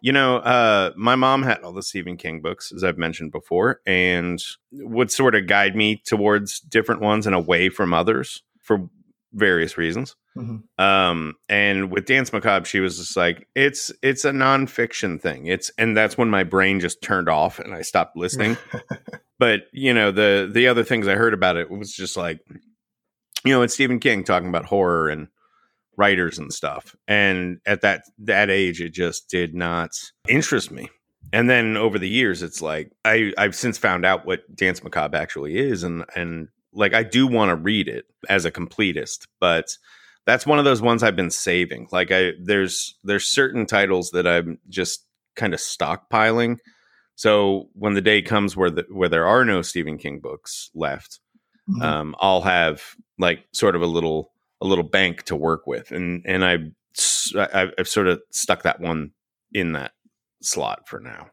[0.01, 3.81] you know, uh, my mom had all the Stephen King books, as I've mentioned before,
[3.87, 8.89] and would sort of guide me towards different ones and away from others for
[9.33, 10.17] various reasons.
[10.39, 10.63] Mhm.
[10.83, 15.47] Um, and with Danse Macabre, she was just like, it's it's a nonfiction thing.
[15.47, 18.57] It's and that's when my brain just turned off and I stopped listening.
[19.39, 22.41] but you know, the the other things I heard about it was just like,
[23.45, 25.29] you know, it's Stephen King talking about horror and
[25.97, 26.95] writers and stuff.
[27.09, 29.91] And at that that age, it just did not
[30.29, 30.89] interest me.
[31.33, 35.17] And then over the years, it's like I I've since found out what Danse Macabre
[35.17, 39.67] actually is, and and like I do want to read it as a completist, but
[40.29, 41.89] that's one of those ones I've been saving.
[41.91, 46.59] Like I there's there's certain titles that I'm just kind of stockpiling.
[47.15, 51.19] So when the day comes where the, where there are no Stephen King books left,
[51.69, 51.83] Mhm.
[51.83, 52.83] um, I'll have
[53.19, 56.59] like sort of a little a little bank to work with, and and I
[57.37, 59.13] I- I've sort of stuck that one
[59.53, 59.93] in that
[60.43, 61.31] slot for now.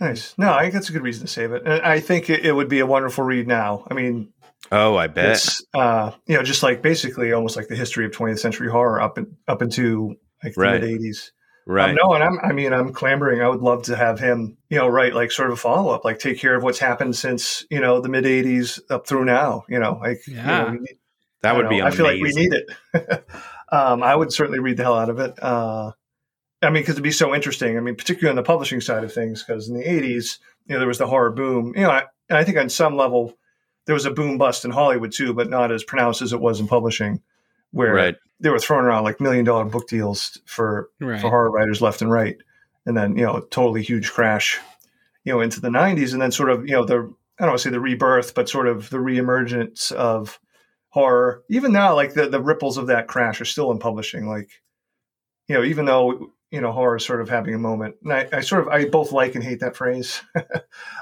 [0.00, 0.34] Nice.
[0.38, 1.62] No, I think that's a good reason to save it.
[1.66, 3.84] And I think it, it would be a wonderful read now.
[3.90, 4.32] I mean,
[4.70, 5.30] Oh, I bet.
[5.36, 9.00] it's uh, you know just like basically almost like the history of 20th century horror
[9.00, 10.80] up in, up into like the Right.
[10.82, 11.30] mid 80s.
[11.66, 11.90] Right.
[11.90, 13.42] Um, no, and I'm, I mean, I'm clamoring.
[13.42, 16.02] I would love to have him, you know, write like sort of a follow up,
[16.04, 19.64] like take care of what's happened since, you know, the mid 80s up through now,
[19.68, 20.70] you know, like, you know, Yeah.
[20.72, 20.98] need-
[21.42, 21.86] that would don't be know.
[21.86, 22.68] I feel like we need it.
[23.70, 25.34] um, I would certainly read the hell out of it.
[25.42, 25.92] Uh,
[26.62, 27.76] I mean, because it'd be so interesting.
[27.76, 30.78] I mean, particularly on the publishing side of things, because in the 80s, you know,
[30.80, 31.72] there was the horror boom.
[31.76, 33.38] You know, I, and I think on some level,
[33.86, 36.60] there was a boom bust in Hollywood too, but not as pronounced as it was
[36.60, 37.22] in publishing,
[37.70, 38.16] where Right.
[38.40, 41.20] they were throwing around like million dollar book deals for Right.
[41.20, 42.36] for horror writers left and right,
[42.86, 44.58] and then you know a totally huge crash,
[45.24, 46.94] you know into the '90s, and then sort of you know the
[47.38, 50.40] I don't want to say the rebirth, but sort of the reemergence of
[50.88, 51.44] horror.
[51.48, 54.26] Even now, like the the ripples of that crash are still in publishing.
[54.26, 54.50] Like
[55.46, 58.28] you know, even though you know horror is sort of having a moment, and I,
[58.32, 60.22] I sort of I both like and hate that phrase.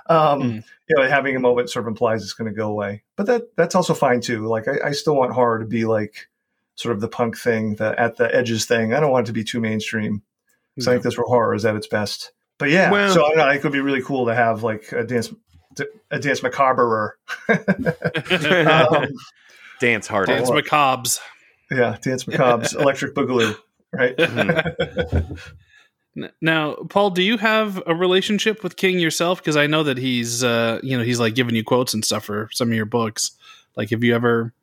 [0.09, 0.65] um, Mm.
[0.89, 3.57] You know, having a moment sort of implies it's going to go away, but that
[3.57, 4.47] that's also fine too.
[4.47, 6.29] Like I, I still want horror to be like
[6.77, 8.95] sort of the punk thing, the at the edges thing.
[8.95, 10.23] I don't want it to be too mainstream.
[10.79, 12.33] So I think that's where horror is at its best.
[12.59, 14.93] But yeah, Well- so I don't know, it could be really cool to have like
[14.93, 15.33] a dance,
[16.11, 17.17] a dance macabre.
[17.49, 19.07] um,
[19.81, 20.35] Dance harder.
[20.35, 21.19] Dance Macabres.
[21.71, 23.57] yeah, dance macabre's electric boogaloo,
[23.93, 24.15] right?
[26.41, 29.39] Now, Paul, do you have a relationship with King yourself?
[29.39, 32.25] Because I know that he's, uh, you know, he's like giving you quotes and stuff
[32.25, 33.33] for some of your books.
[33.77, 34.55] Like, have you ever?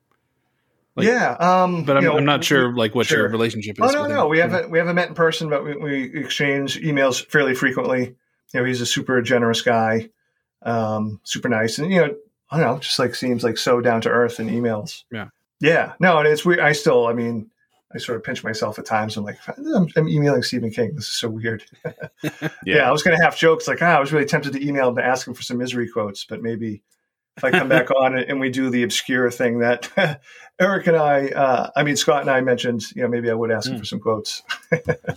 [0.96, 3.30] Like- yeah, um, But I'm, you know, I'm not sure, like, what your sure.
[3.30, 3.94] relationship Oh is.
[3.94, 4.30] no, with no, him.
[4.30, 8.16] we haven't we haven't met in person, but we, we exchange emails fairly frequently.
[8.54, 10.10] You know, he's a super generous guy,
[10.64, 12.16] um, super nice, and you know,
[12.50, 15.04] I don't know, just like seems like so down to earth in emails.
[15.12, 15.28] Yeah.
[15.60, 16.60] yeah, no, and it's weird.
[16.62, 17.52] I still, I mean,
[17.96, 19.18] I sort of pinch myself at times.
[19.18, 20.96] I'm like, I'm, I'm emailing Stephen King.
[20.96, 21.64] This is so weird.
[22.66, 24.90] Yeah, I was going to have jokes like, ah, I was really tempted to email
[24.90, 26.82] him to ask him for some misery quotes, but maybe
[27.38, 29.90] if I come back on and we do the obscure thing that
[30.60, 33.52] Eric and I, uh, I mean, Scott and I mentioned, you know, maybe I would
[33.52, 33.80] ask him Mm.
[33.80, 34.44] for some quotes.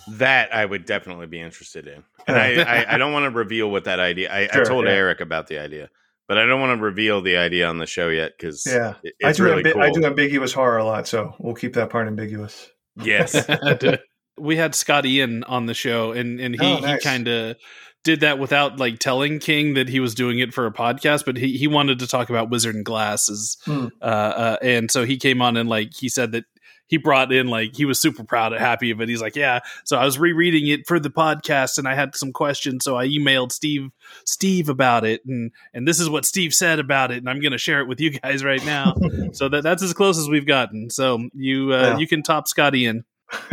[0.09, 2.03] That I would definitely be interested in.
[2.27, 4.33] And I, I, I don't want to reveal what that idea.
[4.33, 4.93] I, I told yeah.
[4.93, 5.91] Eric about the idea,
[6.29, 8.95] but I don't want to reveal the idea on the show yet because Yeah.
[9.03, 9.83] it- I do, really ambi- cool.
[9.83, 12.69] I do ambiguous horror a lot, so we'll keep that part ambiguous.
[13.03, 13.35] yes.
[14.39, 17.57] we had Scott Ian on the show, and and he Oh, he kind of
[18.05, 21.37] did that without like telling King that he was doing it for a podcast, but
[21.37, 23.87] he he wanted to talk about Wizard and Glasses, Hmm.
[24.01, 26.45] uh, uh, and so he came on and like he said that.
[26.88, 29.09] He brought in like he was super proud and happy of it.
[29.09, 29.61] He's like, yeah.
[29.85, 32.85] So I was rereading it for the podcast, and I had some questions.
[32.85, 33.90] So I emailed Steve
[34.25, 37.53] Steve about it, and and this is what Steve said about it, and I'm going
[37.53, 38.94] to share it with you guys right now.
[39.33, 40.88] so that that's as close as we've gotten.
[40.90, 41.99] So you uh, Yeah.
[41.99, 43.05] you can top Scott Ian.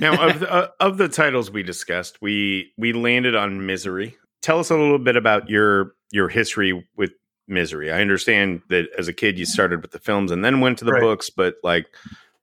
[0.00, 4.16] now of the, uh, of the titles we discussed, we we landed on Misery.
[4.42, 7.12] Tell us a little bit about your your history with
[7.48, 7.90] Misery.
[7.90, 10.84] I understand that as a kid you started with the films and then went to
[10.84, 11.02] the Right.
[11.02, 11.86] books, but like,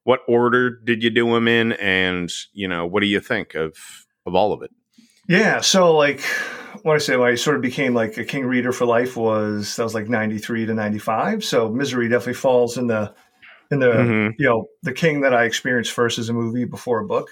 [0.04, 3.74] what order did you do them in, and you know, what do you think of
[4.26, 4.70] of all of it?
[5.28, 6.20] yeah, so like
[6.82, 9.76] what I say, when I sort of became like a King reader for life was
[9.76, 11.44] that was like ninety three to ninety five.
[11.44, 13.14] So Misery definitely falls in the
[13.70, 14.34] in the Mhm.
[14.38, 17.28] you know the King that I experienced first as a movie before a book.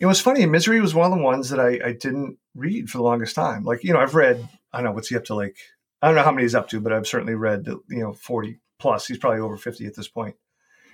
[0.00, 0.46] It was funny.
[0.46, 3.64] Misery was one of the ones that I, I didn't read for the longest time.
[3.64, 5.56] Like you know, I've read I don't know what's he up to like
[6.00, 8.60] I don't know how many he's up to, but I've certainly read you know forty
[8.78, 9.06] plus.
[9.06, 10.36] He's probably over fifty at this point.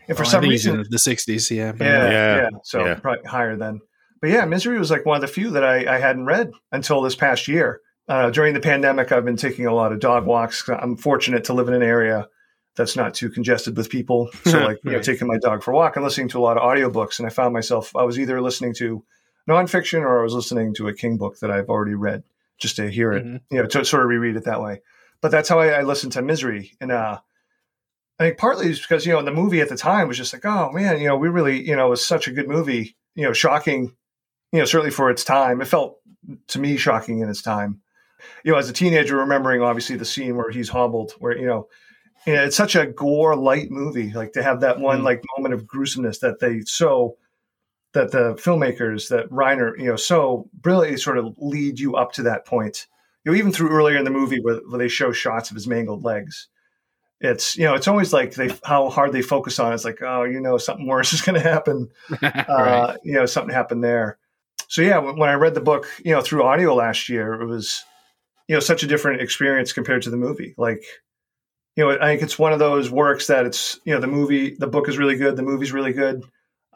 [0.08, 1.50] And for Oh, some reason, in the '60s.
[1.50, 2.36] Yeah, yeah, Yeah.
[2.36, 2.94] yeah, So Yeah.
[2.94, 3.80] probably higher then.
[4.20, 7.02] But yeah, Misery was like one of the few that I, I hadn't read until
[7.02, 7.80] this past year.
[8.08, 10.68] Uh, during the pandemic, I've been taking a lot of dog walks.
[10.68, 12.28] I'm fortunate to live in an area
[12.76, 14.30] that's not too congested with people.
[14.44, 15.04] So like, you know, Right.
[15.04, 17.18] taking my dog for a walk and listening to a lot of audiobooks.
[17.18, 19.04] And I found myself, I was either listening to
[19.48, 22.22] nonfiction or I was listening to a King book that I've already read
[22.58, 23.40] just to hear it, Mhm.
[23.50, 24.80] you know, to sort of reread it that way.
[25.20, 26.72] But that's how I, I listened to Misery.
[26.80, 27.20] And, uh,
[28.18, 30.32] I think partly is because you know in the movie at the time was just
[30.32, 32.96] like, oh man, you know, we really, you know, it was such a good movie,
[33.16, 33.94] you know, shocking,
[34.52, 35.60] you know, certainly for its time.
[35.60, 35.98] It felt
[36.48, 37.80] to me shocking in its time.
[38.44, 41.68] You know, as a teenager, remembering obviously the scene where he's hobbled, where you know,
[42.26, 45.04] you know it's such a gore light movie, like to have that one Mm.
[45.04, 47.16] like moment of gruesomeness that they so
[47.92, 52.22] that the filmmakers that Reiner, you know, so brilliantly sort of lead you up to
[52.24, 52.86] that point.
[53.24, 55.66] You know, even through earlier in the movie where, where they show shots of his
[55.66, 56.48] mangled legs.
[57.20, 59.72] It's you know, it's always like they how hard they focus on.
[59.72, 59.76] it.
[59.76, 61.88] It's like, oh, you know, something worse is going to happen.
[62.22, 62.48] right.
[62.48, 64.18] Uh, you know, something happened there.
[64.68, 67.46] So yeah, when, when I read the book, you know, through audio last year, it
[67.46, 67.84] was,
[68.48, 70.54] you know, such a different experience compared to the movie.
[70.58, 70.84] Like,
[71.76, 74.54] you know, I think it's one of those works that it's, you know, the movie,
[74.58, 76.22] the book is really good, the movie's really good.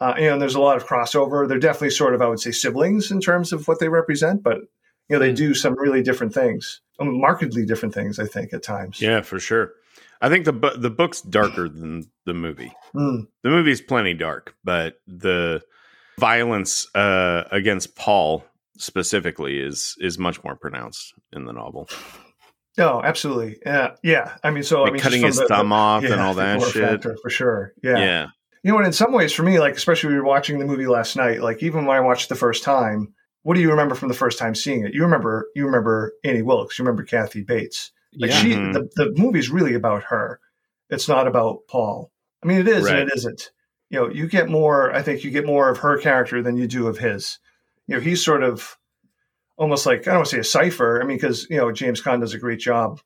[0.00, 1.48] Uh, you know, and there's a lot of crossover.
[1.48, 4.58] They're definitely sort of, I would say, siblings in terms of what they represent, but
[5.08, 8.18] you know, they do some really different things, um, markedly different things.
[8.18, 9.00] I think at times.
[9.00, 9.72] Yeah, for sure.
[10.20, 12.72] I think the bu- the book's darker than the movie.
[12.94, 13.26] Mm.
[13.42, 15.62] The movie's plenty dark, but the
[16.18, 18.44] violence uh, against Paul
[18.78, 21.88] specifically is is much more pronounced in the novel.
[22.78, 23.58] Oh, absolutely.
[23.66, 24.36] Yeah, yeah.
[24.44, 27.02] I mean, so I mean, cutting his the- thumb off yeah, and all that shit.
[27.02, 27.72] for sure.
[27.82, 27.98] Yeah.
[27.98, 28.26] yeah.
[28.62, 30.86] You know, and in some ways, for me, like especially we were watching the movie
[30.86, 31.42] last night.
[31.42, 34.38] Like even when I watched the first time, what do you remember from the first
[34.38, 34.94] time seeing it?
[34.94, 36.78] You remember you remember Annie Wilkes.
[36.78, 37.92] You remember Kathy Bates.
[38.16, 38.36] Like Yeah.
[38.40, 38.72] she, Mhm.
[38.72, 40.40] the the movie's really about her.
[40.90, 42.10] It's not about Paul.
[42.42, 43.00] I mean, it is Right.
[43.00, 43.50] and it isn't.
[43.90, 44.92] You know, you get more.
[44.94, 47.38] I think you get more of her character than you do of his.
[47.86, 48.76] You know, he's sort of
[49.56, 51.00] almost like I don't want to say a cipher.
[51.02, 53.00] I mean, because you know James Caan does a great job,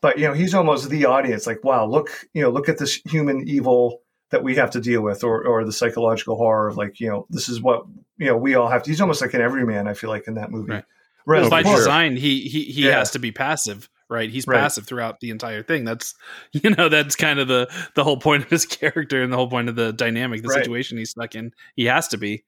[0.00, 1.46] but you know he's almost the audience.
[1.46, 5.02] Like, wow, look, you know, look at this human evil that we have to deal
[5.02, 7.84] with, or or the psychological horror of like, you know, this is what
[8.18, 8.90] you know we all have to.
[8.90, 9.86] He's almost like an everyman.
[9.88, 10.72] I feel like in that movie.
[10.72, 10.84] Right.
[11.24, 12.98] Whereas Well, by the design, he he he Yeah.
[12.98, 14.30] has to be passive, right?
[14.30, 14.60] He's Right.
[14.60, 15.84] passive throughout the entire thing.
[15.84, 16.14] That's
[16.52, 19.50] you know that's kind of the the whole point of his character and the whole
[19.50, 20.64] point of the dynamic, the Right.
[20.64, 21.52] situation he's stuck in.
[21.74, 22.44] He has to be,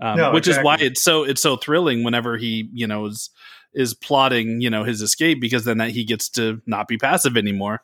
[0.00, 3.30] um, No, which is why it's so it's so thrilling whenever he you know is
[3.74, 7.36] is plotting you know his escape because then that he gets to not be passive
[7.36, 7.80] anymore.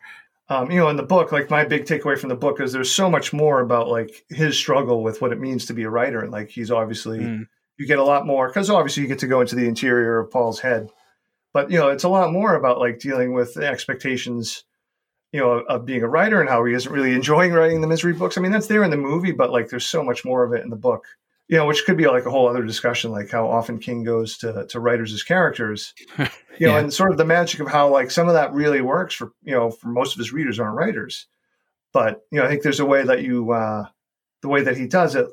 [0.51, 2.91] um, you know, in the book, like my big takeaway from the book is there's
[2.93, 6.21] so much more about like his struggle with what it means to be a writer.
[6.21, 7.47] And like he's obviously, Mm.
[7.79, 10.31] you get a lot more because obviously you get to go into the interior of
[10.31, 10.89] Paul's head.
[11.59, 14.63] But, you know, it's a lot more about like dealing with the expectations,
[15.33, 18.13] you know, of, being a writer and how he isn't really enjoying writing the misery
[18.13, 18.39] books.
[18.39, 20.63] I mean, that's there in the movie, but like there's so much more of it
[20.63, 21.05] in the book,
[21.49, 24.39] you know, which could be like a whole other discussion, like how often King goes
[24.39, 26.25] to, to writers as characters you
[26.69, 26.79] know, Yeah.
[26.79, 29.51] and sort of the magic of how like some of that really works for you
[29.57, 31.27] know for most of his readers aren't writers,
[31.93, 33.87] but you know I think there's a way that you uh,
[34.43, 35.27] the way that he does it,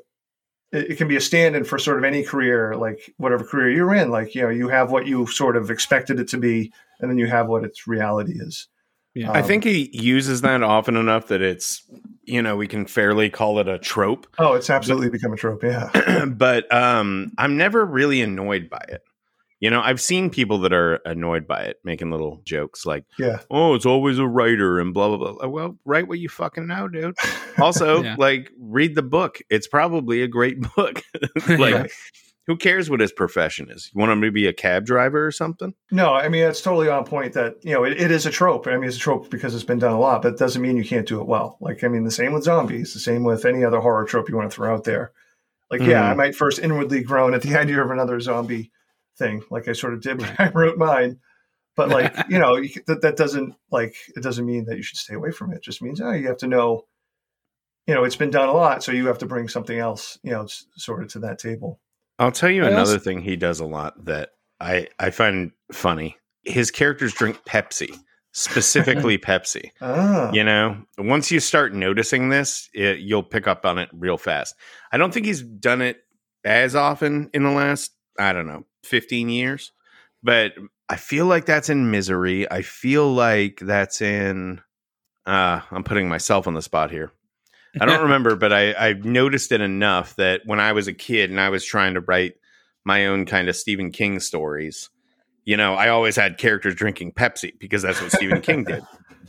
[0.72, 3.94] it, it can be a stand-in for sort of any career, like whatever career you're
[3.94, 4.10] in.
[4.10, 7.18] Like you know you have what you sort of expected it to be, and then
[7.18, 8.68] you have what its reality is.
[9.14, 9.30] Yeah.
[9.32, 11.82] I Um, think he uses that often enough that it's
[12.24, 14.26] you know we can fairly call it a trope.
[14.38, 15.62] Oh, it's absolutely become a trope.
[15.62, 19.02] Yeah, but um, I'm never really annoyed by it.
[19.58, 23.38] You know, I've seen people that are annoyed by it, making little jokes like, yeah,
[23.50, 25.46] "Oh, it's always a writer," and blah blah blah.
[25.48, 27.16] Well, write what you fucking know, dude.
[27.58, 28.16] Also, Yeah.
[28.18, 29.38] like, read the book.
[29.48, 31.02] It's probably a great book.
[31.48, 31.86] like, Yeah.
[32.46, 33.90] who cares what his profession is?
[33.94, 35.72] You want him to be a cab driver or something?
[35.90, 38.66] No, I mean it's totally on point that you know it, it is a trope.
[38.66, 40.76] I mean it's a trope because it's been done a lot, but it doesn't mean
[40.76, 41.56] you can't do it well.
[41.62, 44.36] Like I mean the same with zombies, the same with any other horror trope you
[44.36, 45.12] want to throw out there.
[45.70, 46.10] Like yeah, Mhm.
[46.10, 48.70] I might first inwardly groan at the idea of another zombie
[49.18, 51.18] thing, like I sort of did when I wrote mine.
[51.76, 54.98] But like you know you, that that doesn't like it doesn't mean that you should
[54.98, 55.56] stay away from it.
[55.56, 56.86] It just means oh you have to know.
[57.86, 60.32] You know, it's been done a lot, so you have to bring something else, you
[60.32, 61.78] know, sort of to that table.
[62.18, 65.52] I'll tell you I another also- thing he does a lot that I I find
[65.72, 66.16] funny.
[66.44, 67.96] His characters drink Pepsi,
[68.32, 69.70] specifically Pepsi.
[69.80, 74.16] Ah, You know, once you start noticing this, it, you'll pick up on it real
[74.18, 74.54] fast.
[74.92, 75.98] I don't think he's done it
[76.44, 79.72] as often in the last, I don't know, 15 years,
[80.22, 80.52] but
[80.88, 82.50] I feel like that's in Misery.
[82.50, 84.60] I feel like that's in,
[85.26, 87.10] uh, I'm putting myself on the spot here.
[87.80, 91.30] I don't remember, but I, I noticed it enough that when I was a kid
[91.30, 92.34] and I was trying to write
[92.84, 94.90] my own kind of Stephen King stories,
[95.44, 98.84] you know, I always had characters drinking Pepsi because that's what Stephen King did,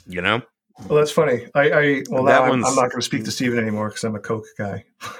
[0.05, 0.41] you know?
[0.87, 1.47] Well, that's funny.
[1.55, 4.03] I, I well That now I'm, I'm not going to speak to Stephen anymore because
[4.03, 4.85] I'm a Coke guy.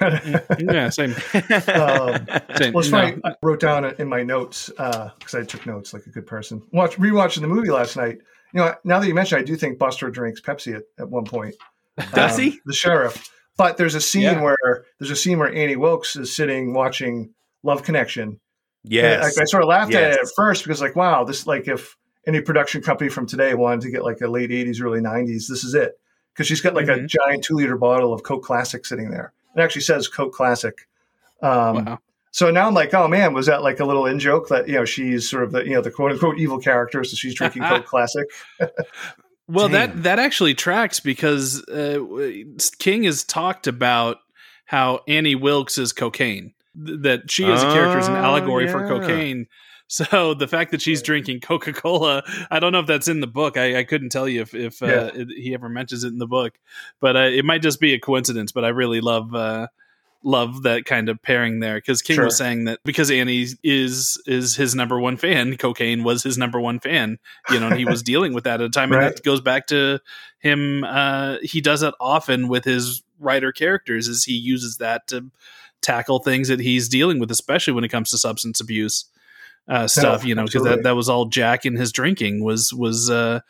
[0.58, 1.14] yeah, same.
[1.34, 2.72] Um, same.
[2.72, 3.20] Well, it's No, funny.
[3.24, 6.62] I wrote down in my notes because I took notes like a good person.
[6.72, 8.18] Watch rewatching the movie last night.
[8.54, 11.24] You know, now that you mention, I do think Buster drinks Pepsi at, at one
[11.24, 11.54] point.
[12.14, 12.60] Does Um, he?
[12.64, 13.28] The sheriff.
[13.56, 14.40] But there's a scene Yeah.
[14.42, 18.22] where there's a scene where Annie Wilkes is sitting watching Love Connection.
[18.28, 18.38] And
[18.84, 19.36] Yes.
[19.38, 21.96] I, I sort of laughed at it at first because, like, wow, this like if
[22.28, 25.64] any production company from today wanted to get like a late '80s, early '90s, this
[25.64, 25.98] is it.
[26.34, 27.04] because she's got like Mhm.
[27.04, 29.32] a giant two liter bottle of Coke Classic sitting there.
[29.56, 30.86] It actually says Coke Classic.
[31.42, 31.98] Um, Wow.
[32.30, 34.74] So now I'm like, oh man, was that like a little in joke that you
[34.74, 37.62] know she's sort of the you know the quote unquote evil character, so she's drinking
[37.64, 38.26] Coke Classic.
[39.48, 39.72] Well, Damn.
[39.72, 41.98] that that actually tracks because uh,
[42.78, 44.18] King has talked about
[44.66, 46.52] how Annie Wilkes is cocaine.
[46.74, 48.88] That she as a character is an Oh, allegory for yeah.
[48.88, 49.46] cocaine.
[49.90, 53.26] So the fact that she's drinking Coca Cola, I don't know if that's in the
[53.26, 53.56] book.
[53.56, 55.10] I, I couldn't tell you if if uh, Yeah.
[55.14, 56.58] it, he ever mentions it in the book,
[57.00, 58.52] but uh, it might just be a coincidence.
[58.52, 59.34] But I really love.
[59.34, 59.68] Uh,
[60.24, 62.24] love that kind of pairing there because king Sure.
[62.24, 66.60] was saying that because annie is is his number one fan cocaine was his number
[66.60, 67.18] one fan
[67.52, 69.68] you know and he was dealing with that at a time and that goes back
[69.68, 70.00] to
[70.40, 75.30] him uh he does it often with his writer characters is he uses that to
[75.82, 79.04] tackle things that he's dealing with especially when it comes to substance abuse
[79.68, 83.10] uh stuff you know because that that was all jack and his drinking was was
[83.10, 83.40] uh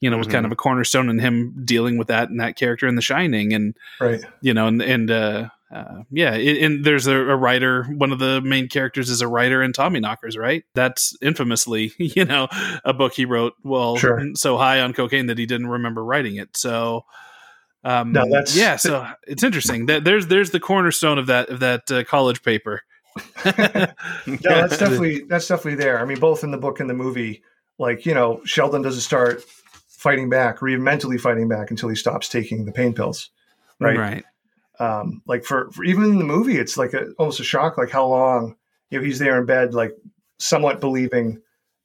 [0.00, 0.46] you know was kind Mhm.
[0.46, 3.74] of a cornerstone in him dealing with that and that character in the shining and
[4.00, 4.20] Right.
[4.40, 7.84] you know, and and uh, uh, yeah, it, and there's a, a writer.
[7.84, 10.62] One of the main characters is a writer in Tommyknockers, right?
[10.74, 12.46] That's infamously, you know,
[12.84, 13.54] a book he wrote.
[13.64, 14.22] Well, Sure.
[14.34, 16.56] so high on cocaine that he didn't remember writing it.
[16.56, 17.06] So,
[17.82, 18.76] um, No, that's- yeah.
[18.76, 19.86] So it's interesting.
[19.86, 22.82] That there's there's the cornerstone of that of that uh, college paper.
[24.26, 26.00] No, that's definitely that's definitely there.
[26.00, 27.42] I mean, both in the book and the movie,
[27.78, 29.44] like you know, Sheldon doesn't start
[29.88, 33.30] fighting back or even mentally fighting back until he stops taking the pain pills.
[33.80, 33.96] Right.
[33.96, 34.24] right.
[34.78, 37.90] Um, like for, for even in the movie, it's like a, almost a shock, like
[37.90, 38.56] how long
[38.90, 39.92] you know he's there in bed, like
[40.38, 41.40] somewhat believing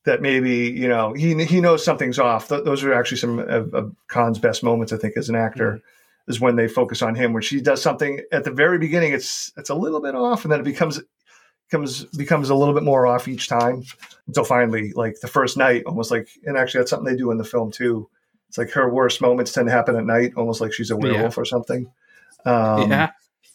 [0.05, 2.49] that maybe you know he he knows something's off.
[2.49, 5.81] Th- those are actually some of, of Caan's best moments, I think, as an actor.
[6.27, 9.13] Is when they focus on him when she does something at the very beginning.
[9.13, 10.99] It's it's a little bit off, and then it becomes
[11.69, 13.83] becomes becomes a little bit more off each time
[14.27, 16.27] until finally, like the first night, almost like.
[16.45, 18.09] And actually, that's something they do in the film too.
[18.47, 21.37] It's like her worst moments tend to happen at night, almost like she's a werewolf
[21.37, 21.91] or something.
[22.45, 23.11] Um, yeah.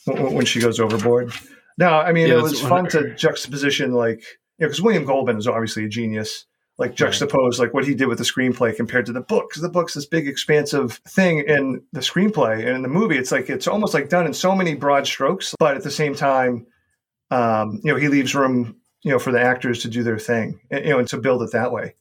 [0.07, 1.33] w- when she goes overboard.
[1.79, 4.21] No, I mean Yeah, it was fun to juxtaposition, like
[4.59, 6.47] you know, because William Goldman is obviously a genius.
[6.77, 9.69] Like juxtapose like what he did with the screenplay compared to the book, because the
[9.69, 13.69] book's this big, expansive thing in the screenplay, and in the movie, it's like it's
[13.69, 16.67] almost like done in so many broad strokes, but at the same time,
[17.31, 20.61] um, you know, he leaves room, you know, for the actors to do their thing,
[20.71, 21.95] and, you know, and to build it that way.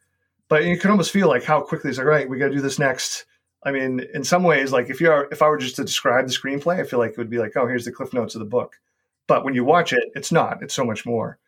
[0.49, 2.61] But you can almost feel like how quickly it's like, right, we got to do
[2.61, 3.25] this next.
[3.63, 6.33] I mean, in some ways, like if you're if I were just to describe the
[6.33, 8.45] screenplay, I feel like it would be like, oh, here's the cliff notes of the
[8.45, 8.79] book.
[9.25, 10.61] But when you watch it, it's not.
[10.61, 11.39] It's so much more.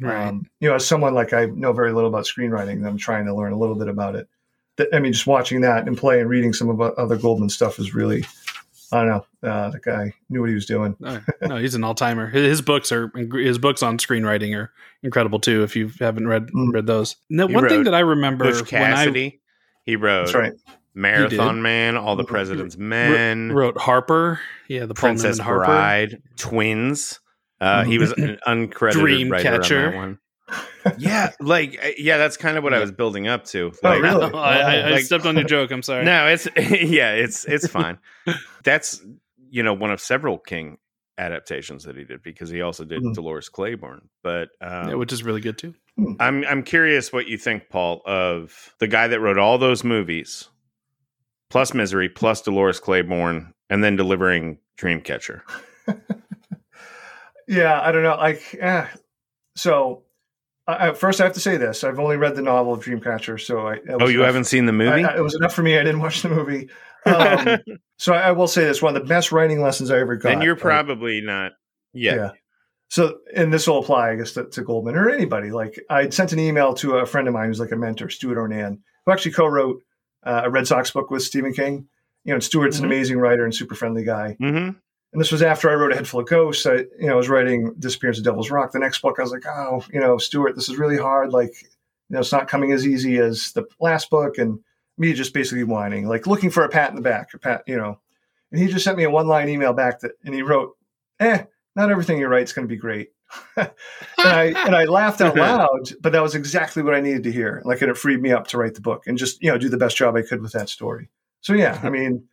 [0.00, 0.28] Right.
[0.28, 3.34] Um, you know, as someone like I know very little about screenwriting, I'm trying to
[3.34, 4.28] learn a little bit about it.
[4.92, 7.78] I mean, just watching that and play and reading some of o- other Goldman stuff
[7.78, 8.24] is really,
[8.92, 9.48] I don't know.
[9.48, 10.96] Uh, the guy knew what he was doing.
[11.00, 12.28] no, no, he's an all timer.
[12.28, 15.62] His books are his books on screenwriting are incredible too.
[15.62, 16.72] If you haven't read Mm.
[16.72, 19.38] read those, no, one thing that I remember Butch when I
[19.84, 20.52] he wrote That's right.
[20.94, 21.60] Marathon.
[21.60, 25.64] Man, All the President's Men, wrote Harper, yeah, the Princess Harper.
[25.64, 27.20] Bride, Twins.
[27.60, 30.18] Uh, he was an uncredited writer on Dreamcatcher.
[30.48, 30.94] That one.
[30.98, 33.72] yeah, like uh, yeah, that's kind of what I was building up to.
[33.82, 34.24] Oh, Like, really?
[34.34, 35.70] I, I, I Like- stepped on your joke.
[35.70, 36.04] I'm sorry.
[36.04, 37.98] No, it's yeah, it's it's fine.
[38.64, 39.00] That's
[39.50, 40.78] you know one of several King
[41.16, 43.14] adaptations that he did because he also did Mhm.
[43.14, 44.08] Dolores Claiborne.
[44.22, 45.74] But um, Yeah, which is really good too.
[46.18, 50.48] I'm I'm curious what you think, Paul, of the guy that wrote all those movies,
[51.50, 55.42] plus Misery, plus Dolores Claiborne, and then delivering Dreamcatcher.
[57.46, 58.16] Yeah, I don't know.
[58.16, 58.86] Like, eh.
[59.54, 60.03] so
[60.66, 63.40] I, I, first I have to say this: I've only read the novel of Dreamcatcher,
[63.40, 63.74] so I.
[63.86, 65.04] that Oh, you enough- haven't seen the movie?
[65.04, 65.78] I, I- it was enough for me.
[65.78, 66.68] I didn't watch the movie.
[67.06, 67.58] Um,
[67.98, 70.32] so I, I will say this: one of the best writing lessons I ever got.
[70.32, 71.52] And you're Like, probably not.
[71.92, 72.14] Yeah.
[72.14, 72.30] Yeah.
[72.88, 75.50] So, and this will apply, I guess, to, to Goldman or anybody.
[75.50, 78.38] Like, I'd sent an email to a friend of mine who's like a mentor, Stewart
[78.38, 79.82] O'Nan, who actually co-wrote
[80.24, 81.88] uh, a Red Sox book with Stephen King.
[82.24, 82.80] You know, and Stuart's Mhm.
[82.80, 84.36] an amazing writer and super friendly guy.
[84.40, 84.70] hmm
[85.14, 86.66] And this was after I wrote A Head Full of Ghosts.
[86.66, 88.72] I, you know, I was writing Disappearance of Devil's Rock.
[88.72, 91.32] The next book, I was like, oh, you know, Stewart, this is really hard.
[91.32, 91.68] Like, you
[92.10, 94.38] know, it's not coming as easy as the last book.
[94.38, 94.58] And
[94.98, 97.76] me just basically whining, like looking for a pat in the back, a pat, you
[97.76, 98.00] know.
[98.50, 100.76] And he just sent me a one-line email back that, and he wrote,
[101.20, 103.10] "Eh, not everything you write is going to be great."
[103.56, 103.70] and
[104.18, 107.62] I and I laughed out loud, but that was exactly what I needed to hear.
[107.64, 109.68] Like, and it freed me up to write the book and just you know do
[109.68, 111.08] the best job I could with that story.
[111.40, 112.24] So yeah, I mean,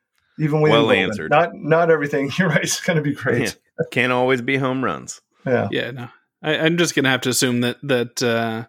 [0.42, 1.30] even with Well answered.
[1.30, 3.58] Not not everything you're right is going to be great.
[3.92, 5.22] Can't always be home runs.
[5.46, 5.68] Yeah.
[5.72, 6.08] Yeah, no,
[6.42, 8.66] I, I'm just gonna have to assume that that uh,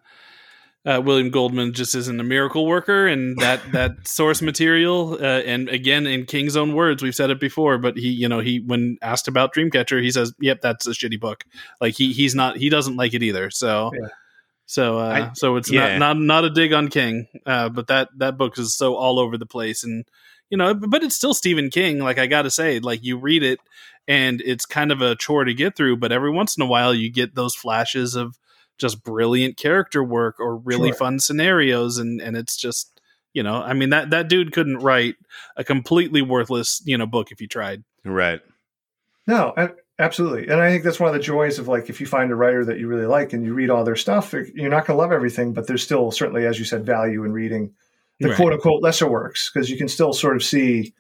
[0.85, 5.69] uh, William Goldman just isn't a miracle worker, and that that source material, uh, and
[5.69, 8.99] again in King's own words, we've said it before, but he, you know, he when
[9.03, 11.45] asked about Dreamcatcher, he says, "Yep, that's a shitty book."
[11.81, 13.51] Like he he's not he doesn't like it either.
[13.51, 13.93] So.
[13.95, 14.09] Yeah.
[14.65, 15.99] So, uh, I- so it's yeah.
[15.99, 19.19] not, not not a dig on King, uh, but that that book is so all
[19.19, 20.07] over the place, and
[20.53, 21.99] you know, but it's still Stephen King.
[21.99, 23.59] Like I got to say, like you read it
[24.07, 26.93] and it's kind of a chore to get through, but every once in a while
[26.95, 28.39] you get those flashes of
[28.77, 30.97] just brilliant character work or really Sure.
[30.99, 33.01] fun scenarios and and it's just
[33.33, 35.15] you know i mean that that dude couldn't write
[35.57, 38.41] a completely worthless you know book if he tried Right.
[39.27, 40.49] No, a- absolutely.
[40.49, 42.65] And I think that's one of the joys of like if you find a writer
[42.65, 45.13] that you really like and you read all their stuff, you're not going to love
[45.13, 47.73] everything, but there's still certainly, as you said, value in reading
[48.23, 48.37] the Right.
[48.37, 50.95] quote unquote lesser works because you can still sort of see,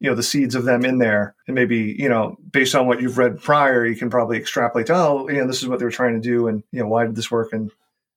[0.00, 1.34] you know, the seeds of them in there.
[1.46, 5.28] And maybe, you know, based on what you've read prior, you can probably extrapolate, oh,
[5.28, 6.48] you know, this is what they were trying to do.
[6.48, 7.70] And, you know, why did this work in,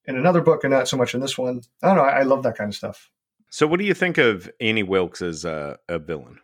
[0.05, 1.61] in another book and not so much in this one?
[1.81, 2.03] I don't know.
[2.03, 3.09] I, I love that kind of stuff.
[3.49, 6.39] So, what do you think of Annie Wilkes as a, a villain?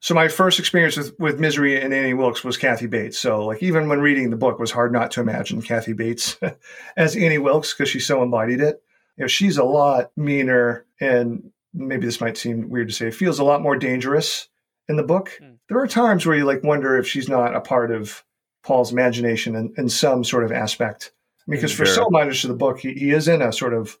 [0.00, 3.18] So my first experience with, with Misery and Annie Wilkes was Kathy Bates.
[3.18, 6.38] So like even when reading the book, it was hard not to imagine Kathy Bates
[6.96, 8.80] as Annie Wilkes because she so embodied it.
[9.18, 13.38] You know, she's a lot meaner and maybe this might seem weird to say, feels
[13.38, 14.48] a lot more dangerous
[14.88, 15.32] in the book.
[15.38, 15.54] Hmm.
[15.68, 18.24] There are times where you like wonder if she's not a part of
[18.62, 21.12] Paul's imagination in, in some sort of aspect.
[21.46, 21.94] Because for Sure.
[21.94, 23.98] so much of the book, he, he is in a sort of,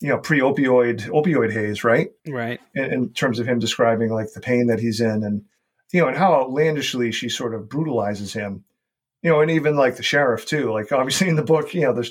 [0.00, 2.10] you know, pre-opioid opioid haze, right?
[2.26, 5.44] right in, in terms of him describing like the pain that he's in and
[5.92, 8.64] you know and how outlandishly she sort of brutalizes him
[9.22, 11.92] you know and even like the sheriff too like obviously in the book you know
[11.92, 12.10] the,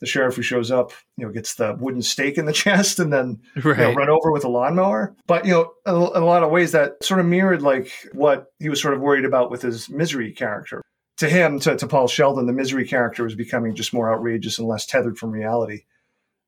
[0.00, 3.12] the sheriff who shows up you know gets the wooden stake in the chest and
[3.12, 5.14] then you know, run over with a lawnmower.
[5.26, 8.68] But you know in a, lot of ways that sort of mirrored like what he
[8.68, 10.82] was sort of worried about with his misery character.
[11.18, 14.68] To him to, to paul sheldon the misery character was becoming just more outrageous and
[14.68, 15.84] less tethered from reality.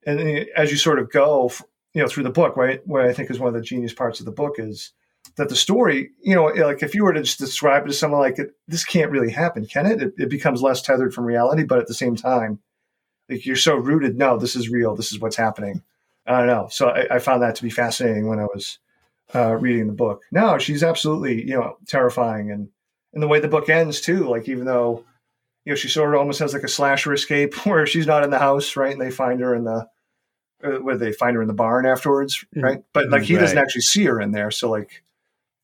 [0.06, 1.50] And eh, as you sort of go
[1.94, 4.20] you know through the book right what i think is one of the genius parts
[4.20, 4.92] of the book is
[5.36, 7.94] that the story you know eh, like if you were to just describe it to
[7.94, 10.02] someone like this can't really happen can it?
[10.02, 12.60] it it becomes less tethered from reality but at the same time
[13.28, 14.16] like you're so rooted.
[14.16, 14.94] No this is real.
[14.94, 15.82] This is what's happening.
[16.26, 16.68] I don't know.
[16.70, 18.78] So i, I found that to be fascinating when i was
[19.34, 20.22] uh, reading the book.
[20.30, 22.50] No she's absolutely you know terrifying.
[22.50, 22.68] And
[23.12, 25.04] and the way the book ends too like even though
[25.64, 28.30] you know she sort of almost has like a slasher escape where she's not in
[28.30, 28.92] the house right?
[28.92, 29.88] And they find her in the
[30.64, 32.82] uh, where they find her in the barn afterwards right?
[32.92, 34.50] But like he doesn't actually see her in there.
[34.50, 35.02] So like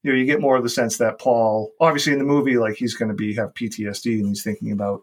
[0.04, 2.76] you know you get more of the sense that paul obviously in the movie like
[2.76, 5.02] he's going to be have ptsd and he's thinking about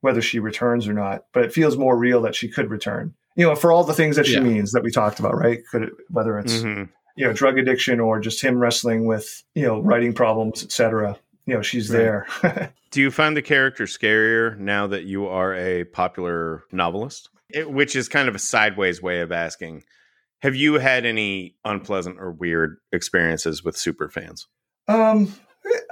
[0.00, 3.46] whether she returns or not but it feels more real that she could return you
[3.46, 4.40] know for all the things that she Yeah.
[4.40, 6.88] means that we talked about right could it, whether it's Mhm.
[7.16, 11.54] you know drug addiction or just him wrestling with you know writing problems etc you
[11.54, 12.26] know she's there
[12.90, 17.28] Do you find the character scarier now that you are a popular novelist?
[17.48, 19.84] It, which is kind of a sideways way of asking.
[20.42, 24.48] Have you had any unpleasant or weird experiences with super fans?
[24.88, 25.32] Um,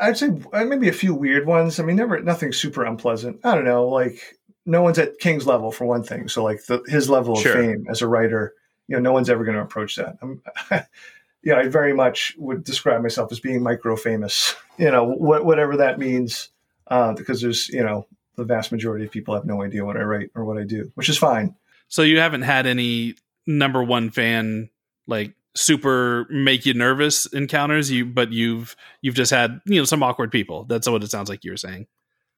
[0.01, 1.79] I'd say uh, maybe a few weird ones.
[1.79, 3.41] I mean, never nothing super unpleasant.
[3.45, 6.29] I don't know, like no one's at King's level for one thing.
[6.29, 7.55] So like the, his level of Sure.
[7.55, 8.55] fame as a writer,
[8.87, 10.19] you know, no one's ever going to approach that.
[10.23, 10.43] I'm,
[11.43, 14.55] yeah, I very much would describe myself as being micro famous.
[14.81, 16.51] You know, wh- whatever that means,
[16.87, 18.07] uh, because there's you know
[18.37, 20.93] the vast majority of people have no idea what I write or what I do,
[20.95, 21.57] which is fine.
[21.89, 24.71] so you haven't had any number one fan
[25.09, 30.03] like super make you nervous encounters you but you've you've just had you know some
[30.03, 31.87] awkward people that's what it sounds like you were saying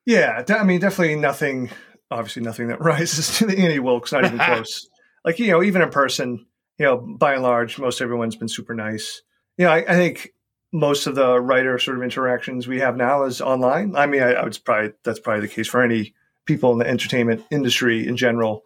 [0.07, 1.71] Yeah, I mean, definitely nothing.
[2.11, 4.13] Obviously, nothing that rises to the Annie Wilkes.
[4.13, 4.89] Not even close.
[5.25, 6.47] Like you know, even in person,
[6.79, 9.23] you know, by and large, most everyone's been super nice.
[9.57, 10.31] You know, I, I think
[10.73, 13.97] most of the writer sort of interactions we have now is online.
[13.97, 16.15] I mean, I, I would probably that's probably the case for any
[16.47, 18.65] people in the entertainment industry in general.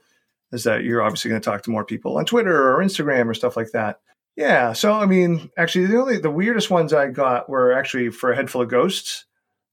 [0.52, 3.34] Is that you're obviously going to talk to more people on Twitter or Instagram or
[3.34, 3.98] stuff like that.
[4.36, 4.72] Yeah.
[4.72, 8.36] So I mean, actually, the only the weirdest ones I got were actually for a
[8.36, 9.24] head full of ghosts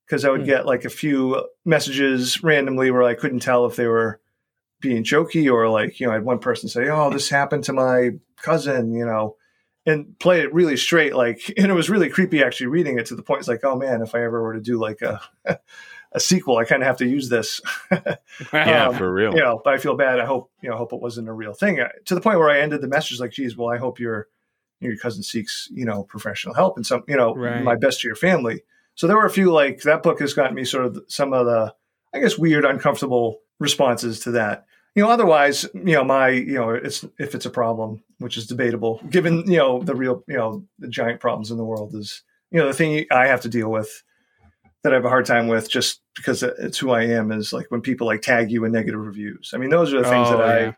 [0.05, 0.45] because I would Hmm.
[0.47, 4.19] get like a few messages randomly where I couldn't tell if they were
[4.81, 7.73] being jokey or like you know I had one person say, "Oh, this happened to
[7.73, 9.35] my cousin," you know,
[9.85, 11.15] and play it really straight.
[11.15, 13.75] Like, and it was really creepy actually reading it to the point it's like, oh
[13.75, 15.21] man, if I ever were to do like a
[16.13, 17.61] a sequel, I kind of have to use this.
[18.53, 19.33] Yeah, Um, for real.
[19.33, 20.19] you know, but I feel bad.
[20.19, 21.79] I hope you know, I hope it wasn't a real thing.
[21.79, 24.27] Uh, To the point where I ended the message like, "Geez, well, I hope your
[24.81, 27.63] your cousin seeks you know professional help and some you know Right.
[27.63, 28.61] my best to your family."
[28.95, 31.45] So there were a few like that book has gotten me sort of some of
[31.45, 31.73] the
[32.13, 34.65] I guess weird, uncomfortable responses to that.
[34.95, 38.47] You know, otherwise, you know, my you know, it's if it's a problem, which is
[38.47, 42.23] debatable, given you know the real you know the giant problems in the world is
[42.51, 44.03] you know the thing I have to deal with
[44.83, 47.67] that I have a hard time with just because it's who I am is like
[47.69, 49.51] when people like tag you in negative reviews.
[49.53, 50.67] I mean, those are the things Oh, that yeah.
[50.69, 50.77] I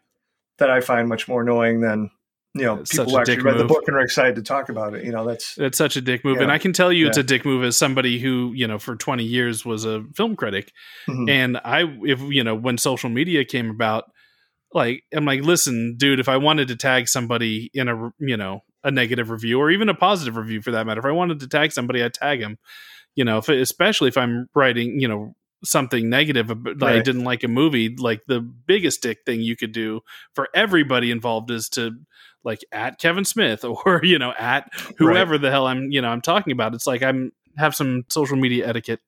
[0.60, 2.12] that I find much more annoying than
[2.56, 4.44] you know It's people such who a actually read the book and are excited to
[4.44, 5.04] talk about it.
[5.04, 6.44] You know, that's It's such a dick move, Yeah.
[6.44, 8.96] and I can tell you it's a dick move as somebody who you know for
[8.96, 10.72] twenty years was a film critic,
[11.08, 11.30] mhm.
[11.30, 14.06] and I if you know when social media came about,
[14.74, 18.62] like I'm like, listen, dude, if I wanted to tag somebody in a you know
[18.84, 21.00] a negative review or even a positive review for that matter.
[21.00, 22.58] If I wanted to tag somebody, I'd tag him.
[23.16, 26.98] You know, if, especially if I'm writing, you know, something negative about right.
[26.98, 30.02] I didn't like a movie, like the biggest dick thing you could do
[30.36, 31.92] for everybody involved is to
[32.44, 35.42] like at Kevin Smith or you know at whoever right.
[35.42, 36.74] the hell I'm you know I'm talking about.
[36.74, 39.00] It's like I'm have some social media etiquette.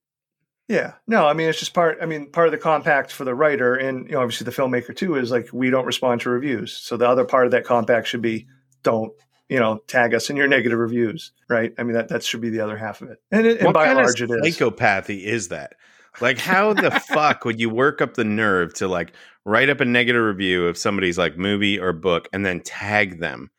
[0.67, 1.99] Yeah, no, I mean it's just part.
[2.01, 4.95] I mean part of the compact for the writer and you know obviously the filmmaker
[4.95, 6.75] too is like we don't respond to reviews.
[6.75, 8.47] So the other part of that compact should be
[8.83, 9.13] don't
[9.47, 11.73] you know tag us in your negative reviews, right?
[11.77, 13.19] I mean that that should be the other half of it.
[13.31, 15.75] And, and by and large, it is psychopathy is that.
[16.21, 19.13] Like, how the fuck would you work up the nerve to like
[19.45, 23.51] write up a negative review of somebody's like movie or book and then tag them?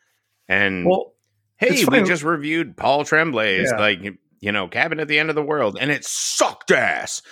[0.48, 1.14] And well,
[1.56, 3.80] hey, we just reviewed Paul Tremblay's yeah.
[3.80, 4.00] like
[4.40, 7.22] you know Cabin at the End of the World, and it sucked ass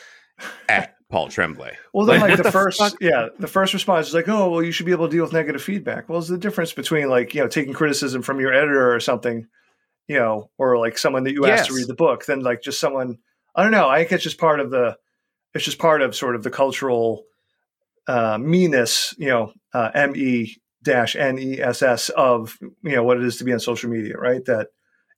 [0.69, 1.77] at Paul Tremblay.
[1.93, 4.87] Well, then like the, first, yeah, the first response is like, oh, well, you should
[4.87, 6.09] be able to deal with negative feedback.
[6.09, 9.47] Well, it's the difference between like you know taking criticism from your editor or something,
[10.09, 12.81] you know, or like someone that you asked to read the book, than like just
[12.81, 13.19] someone.
[13.55, 13.89] I don't know.
[13.89, 14.97] I think it's just part of the
[15.55, 17.25] it's just part of sort of the cultural
[18.07, 23.05] uh, meanness, you know, uh, M E dash N E S S of you know
[23.05, 24.45] what it is to be on social media, right?
[24.45, 24.69] That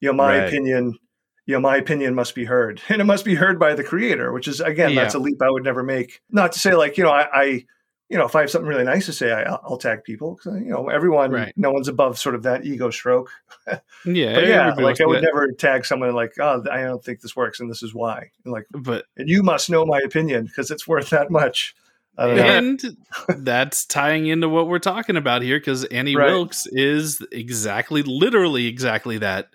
[0.01, 0.49] you know my right.
[0.49, 0.99] opinion,
[1.47, 4.33] you know my opinion must be heard, and it must be heard by the creator,
[4.33, 5.03] which is again yeah.
[5.03, 6.21] that's a leap I would never make.
[6.31, 7.65] Not to say like you know I, I
[8.09, 10.37] you know, if I have something really nice to say, I, will tag people.
[10.37, 11.53] Cause, you know, everyone, right.
[11.57, 13.31] no one's above sort of that ego stroke.
[13.67, 17.35] yeah, but yeah, like I would never tag someone like, oh, I don't think this
[17.35, 18.31] works, and this is why.
[18.45, 21.75] And like, but and you must know my opinion because it's worth that much.
[22.19, 22.81] And
[23.29, 26.31] that's tying into what we're talking about here because Annie right.
[26.31, 29.49] Wilkes is exactly, literally, exactly that.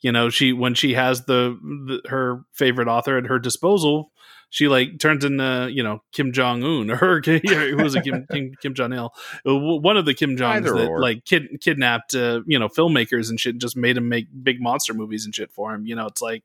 [0.00, 4.12] You know, she when she has the, the her favorite author at her disposal,
[4.54, 8.52] she like turns into you know Kim Jong Un or who was a Kim Kim,
[8.62, 9.12] Kim Jong Il,
[9.48, 11.00] uh, one of the Kim Jongs that or.
[11.00, 14.60] like kid, kidnapped uh, you know filmmakers and shit, and just made him make big
[14.60, 15.86] monster movies and shit for him.
[15.86, 16.44] You know, it's like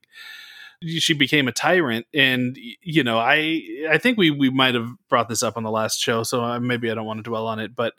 [0.83, 5.29] she became a tyrant, and you know, I I think we we might have brought
[5.29, 7.75] this up on the last show, so maybe I don't want to dwell on it,
[7.75, 7.93] but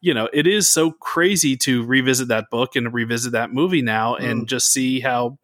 [0.00, 4.16] you know, it is so crazy to revisit that book and revisit that movie now
[4.16, 4.28] mm.
[4.28, 5.38] and just see how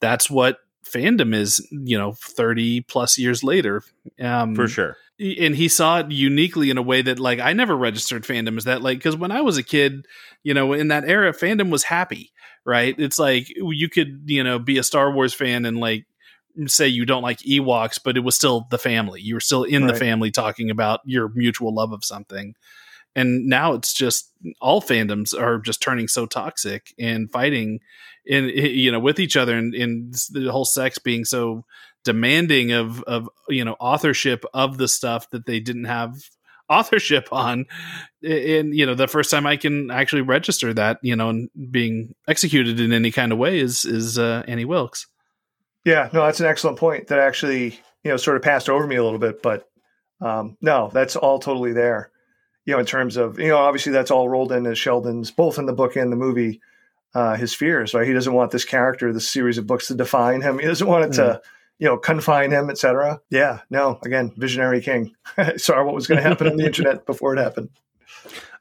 [0.00, 3.82] that's what fandom is you know 30 plus years later.
[4.20, 4.96] Um for sure.
[5.18, 8.64] and he saw it uniquely in a way that like i never registered fandom as
[8.64, 10.06] that like because when i was a kid
[10.42, 12.32] you know in that era fandom was happy
[12.64, 12.94] right?
[12.98, 16.06] It's like you could you know be a star wars fan and like
[16.66, 19.20] say you don't like ewoks but it was still the family.
[19.20, 19.92] You were still in right.
[19.92, 22.54] the family talking about your mutual love of something.
[23.16, 27.80] And now it's just all fandoms are just turning so toxic and fighting
[28.24, 31.64] in you know with each other and, and the whole sex being so
[32.04, 36.14] demanding of of you know authorship of the stuff that they didn't have
[36.68, 37.66] authorship on.
[38.22, 42.14] And you know the first time i can actually register that you know and being
[42.28, 45.06] executed in any kind of way is is uh, annie wilkes
[45.84, 48.96] yeah no that's an excellent point that actually you know sort of passed over me
[48.96, 49.68] a little bit but
[50.20, 52.10] um, no that's all totally there
[52.66, 55.58] you know in terms of you know obviously that's all rolled in as sheldon's both
[55.58, 56.60] in the book and the movie
[57.14, 58.06] uh, his fears, right?
[58.06, 60.58] He doesn't want this character, this series of books to define him.
[60.58, 61.16] He doesn't want it mm.
[61.16, 61.42] to,
[61.78, 63.20] you know, confine him, etc.
[63.30, 65.14] Yeah, no, again, visionary king.
[65.56, 67.70] Saw what was going to happen on the internet before it happened.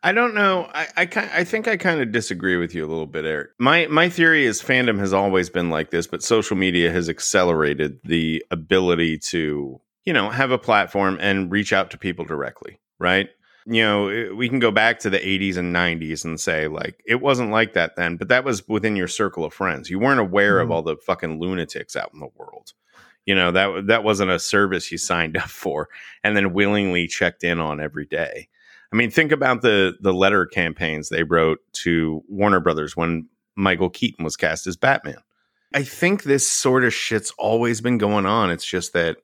[0.01, 0.69] I don't know.
[0.73, 3.49] I, I, I think I kind of disagree with you a little bit, Eric.
[3.59, 7.99] My my theory is fandom has always been like this, but social media has accelerated
[8.03, 13.29] the ability to, you know, have a platform and reach out to people directly, right?
[13.71, 17.21] you know, we can go back to the 80s and 90s and say, like, it
[17.21, 19.91] wasn't like that then, but that was within your circle of friends.
[19.91, 20.63] You weren't aware mm.
[20.63, 22.73] of all the fucking lunatics out in the world.
[23.27, 25.89] You know, that that wasn't a service you signed up for
[26.23, 28.49] and then willingly checked in on every day.
[28.91, 33.89] I mean, think about the the letter campaigns they wrote to Warner Brothers when Michael
[33.89, 35.17] Keaton was cast as Batman.
[35.73, 38.49] I think this sort of shit's always been going on.
[38.49, 39.17] It's just that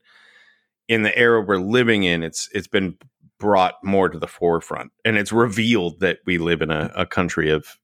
[0.87, 2.97] in the era we're living in, it's it's been
[3.39, 4.91] brought more to the forefront.
[5.03, 7.79] And it's revealed that we live in a, a country of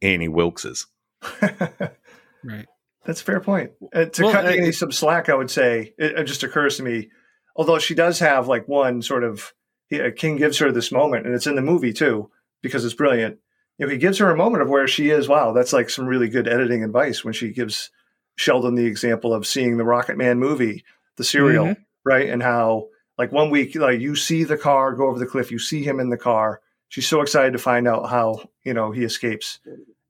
[0.00, 0.86] Annie Wilkeses.
[1.42, 2.66] right.
[3.04, 3.72] That's a fair point.
[3.92, 6.82] Uh, to well, cut Annie some slack, I would say it, it, just occurs to
[6.82, 7.10] me,
[7.54, 9.52] although she does have like one sort of
[9.88, 12.30] he, King gives her this moment, and it's in the movie too
[12.62, 13.38] because it's brilliant.
[13.78, 15.28] You know, he gives her a moment of where she is.
[15.28, 17.90] Wow, that's like some really good editing advice when she gives
[18.36, 20.84] Sheldon the example of seeing the Rocket Man movie,
[21.16, 21.82] the serial, mm-hmm.
[22.04, 25.50] right, and how like one week, like you see the car go over the cliff,
[25.50, 26.60] you see him in the car.
[26.88, 29.60] She's so excited to find out how you know he escapes.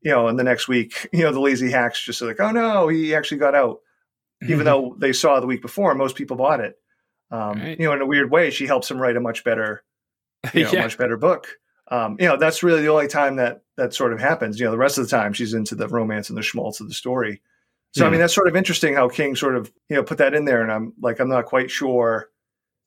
[0.03, 2.89] You know, and the next week, you know, the lazy hacks just like, oh no,
[2.89, 3.81] he actually got out,
[4.43, 4.65] even mm-hmm.
[4.65, 5.95] though they saw the week before.
[5.95, 6.77] Most people bought it.
[7.31, 7.79] Um, right.
[7.79, 9.83] You know, in a weird way, she helps him write a much better,
[10.55, 10.83] you know, yeah.
[10.83, 11.49] much better book.
[11.91, 14.59] um, you know, that's really the only time that that sort of happens.
[14.59, 16.89] You know, the rest of the time she's into the romance and the schmaltz of
[16.89, 17.43] the story.
[17.93, 20.35] So I mean, that's sort of interesting how King sort of you know put that
[20.35, 22.29] in there, and I'm like, I'm not quite sure.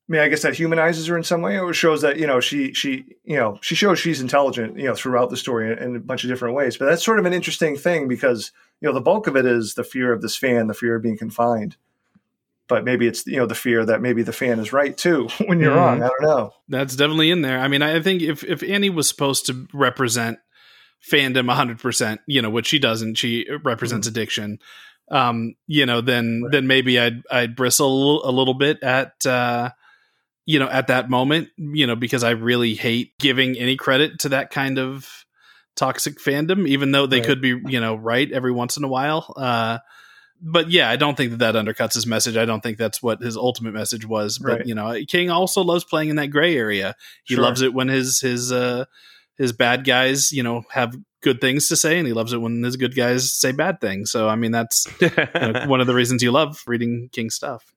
[0.09, 2.41] I mean, I guess that humanizes her in some way, or shows that you know
[2.41, 5.95] she she you know she shows she's intelligent you know throughout the story in, in
[5.95, 6.75] a bunch of different ways.
[6.75, 9.75] But that's sort of an interesting thing because you know the bulk of it is
[9.75, 11.77] the fear of this fan, the fear of being confined.
[12.67, 15.59] But maybe it's you know the fear that maybe the fan is right too when
[15.59, 16.03] you're wrong.
[16.03, 16.51] I don't know.
[16.67, 17.59] That's definitely in there.
[17.59, 20.39] I mean, I think if if Annie was supposed to represent
[21.11, 24.59] fandom 100%, you know, which she doesn't, she represents addiction.
[25.09, 29.69] Um, you know, then then maybe I'd I'd bristle a little bit at uh
[30.45, 34.29] you know, at that moment, you know, because I really hate giving any credit to
[34.29, 35.25] that kind of
[35.75, 37.25] toxic fandom even though they Right.
[37.25, 39.33] could be, you know, right every once in a while.
[39.37, 39.77] Uh
[40.41, 42.37] but yeah, I don't think that that undercuts his message.
[42.37, 44.37] I don't think that's what his ultimate message was.
[44.37, 44.65] But Right.
[44.65, 46.95] you know, King also loves playing in that gray area.
[47.25, 47.43] He Sure.
[47.43, 48.85] loves it when his his uh
[49.37, 52.63] his bad guys, you know, have good things to say, and he loves it when
[52.63, 54.11] his good guys say bad things.
[54.11, 57.73] So I mean, that's you know, one of the reasons you love reading King stuff.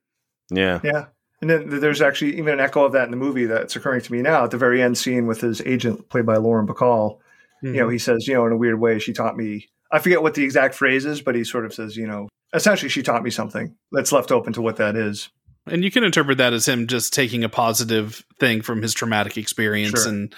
[0.50, 0.80] yeah.
[0.84, 1.06] Yeah.
[1.42, 4.12] And then there's actually even an echo of that in the movie that's occurring to
[4.12, 7.18] me now at the very end scene with his agent, played by Lauren Bacall.
[7.62, 9.68] You know, he says, you know, in a weird way, she taught me.
[9.90, 12.88] I forget what the exact phrase is, but he sort of says, you know, essentially,
[12.88, 15.28] she taught me something that's left open to what that is.
[15.66, 19.36] and you can interpret that as him just taking a positive thing from his traumatic
[19.36, 20.08] experience Sure.
[20.08, 20.34] and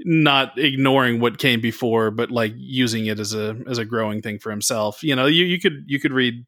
[0.00, 4.40] not ignoring what came before but like using it as a as a growing thing
[4.40, 6.44] for himself you know you, you could you could read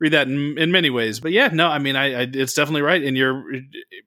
[0.00, 2.80] read that in, in many ways but yeah no i mean I, I it's definitely
[2.80, 3.44] right and you're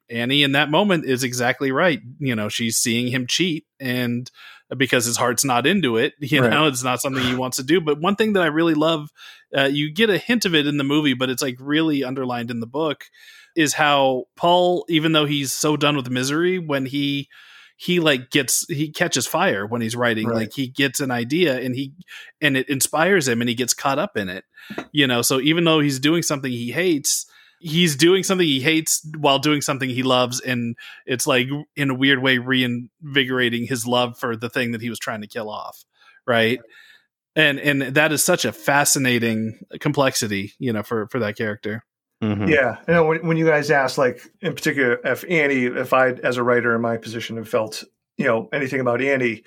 [0.10, 4.30] annie in that moment is exactly right you know she's seeing him cheat and
[4.76, 6.50] because his heart's not into it you Right.
[6.50, 9.10] know it's not something he wants to do but one thing that i really love
[9.56, 12.52] uh, you get a hint of it in the movie but it's like really underlined
[12.52, 13.06] in the book
[13.56, 17.28] is how Paul, even though he's so done with misery, when he
[17.78, 20.36] he like gets he catches fire when he's writing, Right.
[20.36, 21.94] like he gets an idea and he
[22.42, 24.46] and it inspires him and he gets caught up in it.
[24.92, 27.26] You know, so even though he's doing something he hates,
[27.60, 30.76] he's doing something he hates while doing something he loves, and
[31.06, 35.00] it's like in a weird way reinvigorating his love for the thing that he was
[35.00, 35.84] trying to kill off,
[36.28, 36.60] right?
[37.40, 41.84] And and that is such a fascinating complexity, you know, for for that character.
[42.22, 42.50] Mhm.
[42.50, 42.78] Yeah.
[42.88, 46.36] You know, when, when you guys asked, like, in particular, if Annie, if I, as
[46.36, 47.84] a writer in my position, have felt,
[48.18, 49.44] you know, anything about Annie,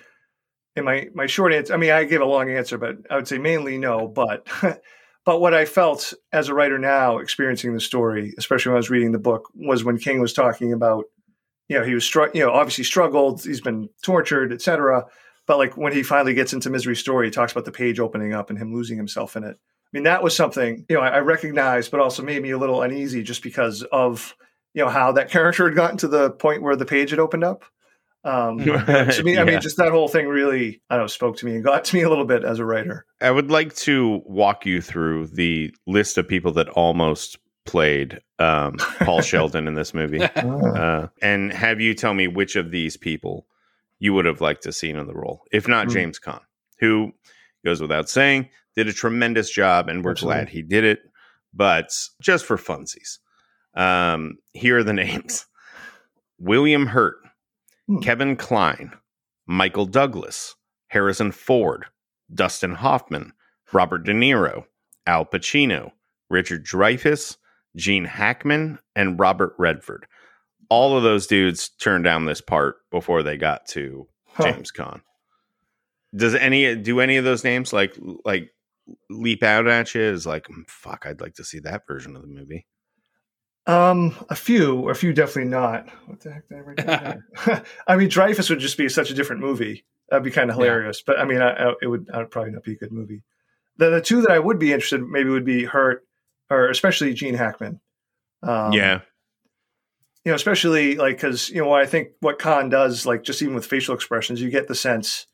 [0.75, 3.29] and my, my short answer, I mean, I gave a long answer, but I would
[3.29, 4.09] say mainly no.
[4.09, 4.49] But,
[5.27, 8.89] but what I felt as a writer now, experiencing the story, especially when I was
[8.89, 11.05] reading the book, was when King was talking about,
[11.69, 15.05] you know, he was, str- you know, obviously struggled, he's been tortured, etc.
[15.47, 18.33] But like when he finally gets into Misery Story, he talks about the page opening
[18.33, 19.57] up and him losing himself in it.
[19.57, 22.59] I mean, that was something, you know, I, I recognized, but also made me a
[22.59, 24.35] little uneasy just because of,
[24.73, 27.45] you know, how that character had gotten to the point where the page had opened
[27.45, 27.65] up.
[28.25, 29.45] Um, to me, I Yeah.
[29.45, 31.97] mean, just that whole thing really, I don't know, spoke to me and got to
[31.97, 33.05] me a little bit as a writer.
[33.21, 37.37] I would like to walk you through the list of people that almost
[37.67, 42.71] played um, Paul Sheldon in this movie, uh, and have you tell me which of
[42.71, 43.47] these people
[44.03, 45.93] you would have liked to seen in the role, if not Hmm.
[45.93, 46.41] James Caan,
[46.81, 47.13] who
[47.65, 50.35] goes without saying did a tremendous job, and we're Absolutely.
[50.41, 50.99] glad he did it.
[51.55, 53.19] But just for funsies,
[53.75, 55.47] um, here are the names:
[56.39, 57.17] William Hurt,
[57.87, 57.99] Hmm.
[58.01, 58.93] Kevin Kline,
[59.47, 60.55] Michael Douglas,
[60.89, 61.85] Harrison Ford,
[62.35, 63.33] Dustin Hoffman,
[63.73, 64.65] Robert De Niro,
[65.07, 65.93] Al Pacino,
[66.31, 67.37] Richard Dreyfuss,
[67.77, 70.07] Gene Hackman, and Robert Redford.
[70.73, 74.45] All of those dudes turned down this part before they got to Huh.
[74.45, 75.03] James Caan.
[76.15, 77.95] Does any do any of those names like
[78.25, 78.51] like
[79.11, 80.01] leap out at you?
[80.01, 82.67] Is like "Mm, fuck, I'd like to see that version of the movie.
[83.67, 85.89] Um, a few, a few definitely not.
[86.07, 87.65] What the heck did I write?
[87.87, 89.85] I mean, Dreyfuss would just be such a different movie.
[90.11, 91.01] That'd be kind of hilarious.
[91.01, 93.23] But I mean, I, I, it would, I would probably not be a good movie.
[93.77, 96.05] The, the two that I would be interested, maybe, would be Hurt,
[96.51, 97.81] or especially Gene Hackman.
[98.43, 99.01] Um, yeah,
[100.25, 103.43] you know, especially like because you know what I think what Caan does, like just
[103.43, 105.27] even with facial expressions, you get the sense,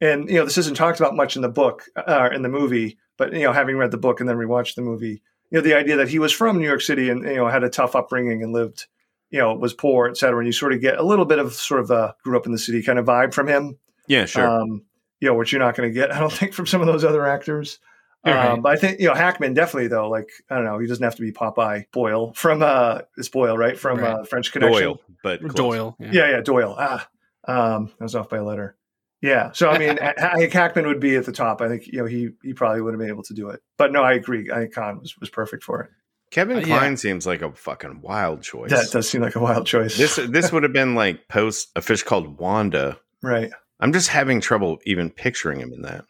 [0.00, 2.98] and you know this isn't talked about much in the book, uh, in the movie,
[3.16, 5.74] but you know having read the book and then rewatched the movie, you know the
[5.74, 8.42] idea that he was from New York City and you know had a tough upbringing
[8.42, 8.86] and lived,
[9.30, 11.54] you know, was poor, et cetera, and you sort of get a little bit of
[11.54, 13.78] sort of a grew up in the city kind of vibe from him,
[14.08, 14.48] yeah, sure.
[14.48, 14.82] um,
[15.20, 17.04] you know, which you're not going to get, I don't think, from some of those
[17.04, 17.78] other actors.
[18.26, 18.46] Right.
[18.50, 20.08] Um, but I think you know Hackman definitely though.
[20.08, 23.56] Like I don't know, he doesn't have to be Popeye Boyle from uh, it's Boyle
[23.58, 24.10] right from Right.
[24.20, 24.82] uh, French Connection.
[24.82, 25.54] Doyle, but close.
[25.54, 25.96] Doyle.
[25.98, 26.10] Yeah.
[26.12, 26.74] Yeah, yeah, Doyle.
[26.78, 27.08] Ah,
[27.46, 28.76] um, I was off by a letter.
[29.20, 31.60] Yeah, so I mean, I I think Hackman would be at the top.
[31.60, 33.60] I think you know he he probably would have been able to do it.
[33.76, 34.50] But no, I agree.
[34.50, 35.90] I think Caan was, was perfect for it.
[36.30, 36.78] Kevin Uh, yeah.
[36.78, 38.70] Kline seems like a fucking wild choice.
[38.70, 39.96] That does seem like a wild choice.
[39.96, 42.98] this this would have been like post a fish called Wanda.
[43.22, 43.50] right?
[43.80, 46.04] I'm just having trouble even picturing him in that.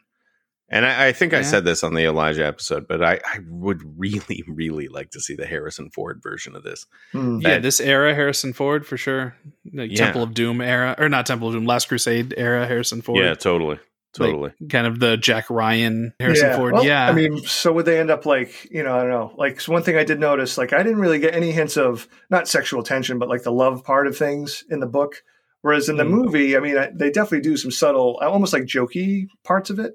[0.74, 3.80] And I, I think I said this on the Elijah episode, but I, I would
[3.96, 6.84] really, really like to see the Harrison Ford version of this.
[7.12, 7.38] Hmm.
[7.40, 9.36] yeah, this era Harrison Ford for sure.
[9.72, 9.96] Like Yeah.
[10.06, 13.18] Temple of Doom era, or not Temple of Doom, Last Crusade era Harrison Ford.
[13.24, 14.50] Yeah, totally, Like, totally.
[14.68, 16.72] kind of the Jack Ryan Harrison Ford.
[16.72, 19.32] well, yeah, I mean, so would they end up like, you know, I don't know.
[19.36, 22.08] Like so one thing I did notice, like I didn't really get any hints of
[22.30, 25.22] not sexual tension, but like the love part of things in the book.
[25.62, 26.10] Whereas in the Mm.
[26.10, 29.94] movie, I mean, I, they definitely do some subtle, almost like jokey parts of it.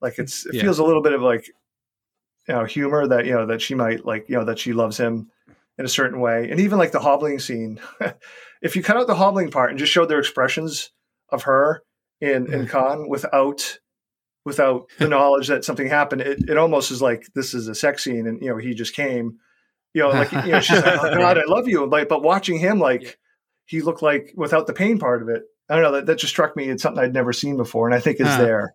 [0.00, 0.62] Like it's it Yeah.
[0.62, 1.46] feels a little bit of like,
[2.48, 4.96] you know, humor that you know that she might like, you know, that she loves
[4.96, 5.30] him
[5.78, 7.80] in a certain way, and even like the hobbling scene.
[8.62, 10.90] if you cut out the hobbling part and just showed their expressions
[11.30, 11.82] of her
[12.20, 12.66] in in.
[12.66, 12.76] Mm-hmm.
[12.76, 13.78] Caan without
[14.44, 18.04] without the knowledge that something happened, it, it almost is like this is a sex
[18.04, 19.38] scene, and you know he just came,
[19.94, 22.58] you know, like you know she's like, oh God, I love you, like, but watching
[22.58, 23.18] him like
[23.66, 26.32] he looked like without the pain part of it, I don't know that that just
[26.32, 26.68] struck me.
[26.70, 28.38] It's something I'd never seen before, and I think is Huh.
[28.38, 28.74] there.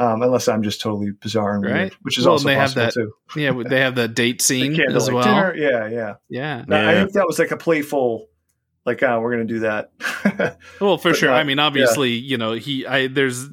[0.00, 2.86] Um, unless I'm just totally bizarre and weird, which is Well, also they have possible
[2.86, 3.12] that too.
[3.40, 5.22] yeah, they have the date scene candlelit as well.
[5.24, 6.14] dinner, yeah, yeah.
[6.30, 6.64] Yeah.
[6.66, 8.26] No, I think that was like a playful,
[8.86, 9.92] like, oh, we're gonna do that.
[10.80, 11.28] Well, for But sure.
[11.28, 13.46] not- I mean, obviously, you know, he I there's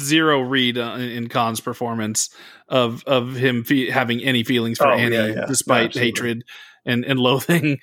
[0.00, 2.34] zero read uh, in Caan's performance
[2.68, 5.44] of of him fe- having any feelings for Oh, Annie, yeah, yeah.
[5.46, 6.00] despite Absolutely.
[6.08, 6.44] hatred
[6.84, 7.78] and and loathing.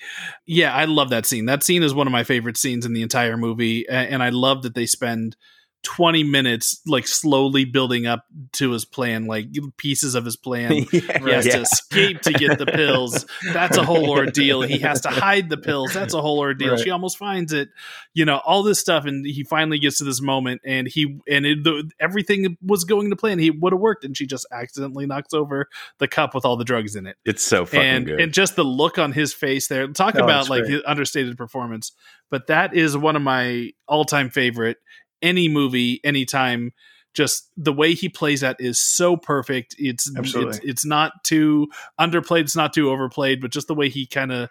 [0.45, 1.45] Yeah, I love that scene.
[1.45, 4.27] That scene is one of my favorite scenes in the entire movie, a- and I
[4.29, 5.37] love that they spend.
[5.83, 10.99] 20 minutes like slowly building up to his plan like pieces of his plan he
[10.99, 13.25] has to escape to get the pills.
[13.53, 14.61] That's a whole ordeal.
[14.61, 15.93] He has to hide the pills.
[15.93, 16.71] That's a whole ordeal.
[16.71, 16.79] Right.
[16.79, 17.69] She almost finds it.
[18.13, 21.45] You know, all this stuff, and he finally gets to this moment, and he and
[21.45, 23.39] it, the, everything was going to plan.
[23.39, 25.69] He would have worked, and she just accidentally knocks over
[25.99, 27.15] the cup with all the drugs in it.
[27.23, 28.19] It's so fucking and good.
[28.19, 29.87] and just the look on his face there.
[29.87, 30.73] Talk Oh, about like great.
[30.73, 31.93] his understated performance.
[32.29, 34.77] But that is one of my all time favorite.
[35.21, 36.73] Any movie, anytime.
[37.15, 39.75] Just the way he plays that is so perfect.
[39.79, 40.57] It's Absolutely.
[40.57, 41.67] it's it's not too
[41.99, 42.41] underplayed.
[42.41, 43.41] It's not too overplayed.
[43.41, 44.49] But just the way he kind of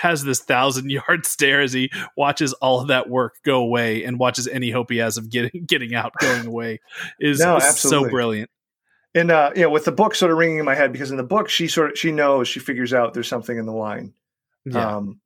[0.00, 4.18] has this thousand yard stare as he watches all of that work go away and
[4.18, 6.80] watches any hope he has of getting getting out going away
[7.20, 8.50] is No, so brilliant.
[9.14, 11.22] and uh, know, with the book sort of ringing in my head because in the
[11.22, 14.12] book she sort of she knows she figures out there's something in the wine.
[14.64, 14.96] Yeah.
[14.96, 15.20] Um,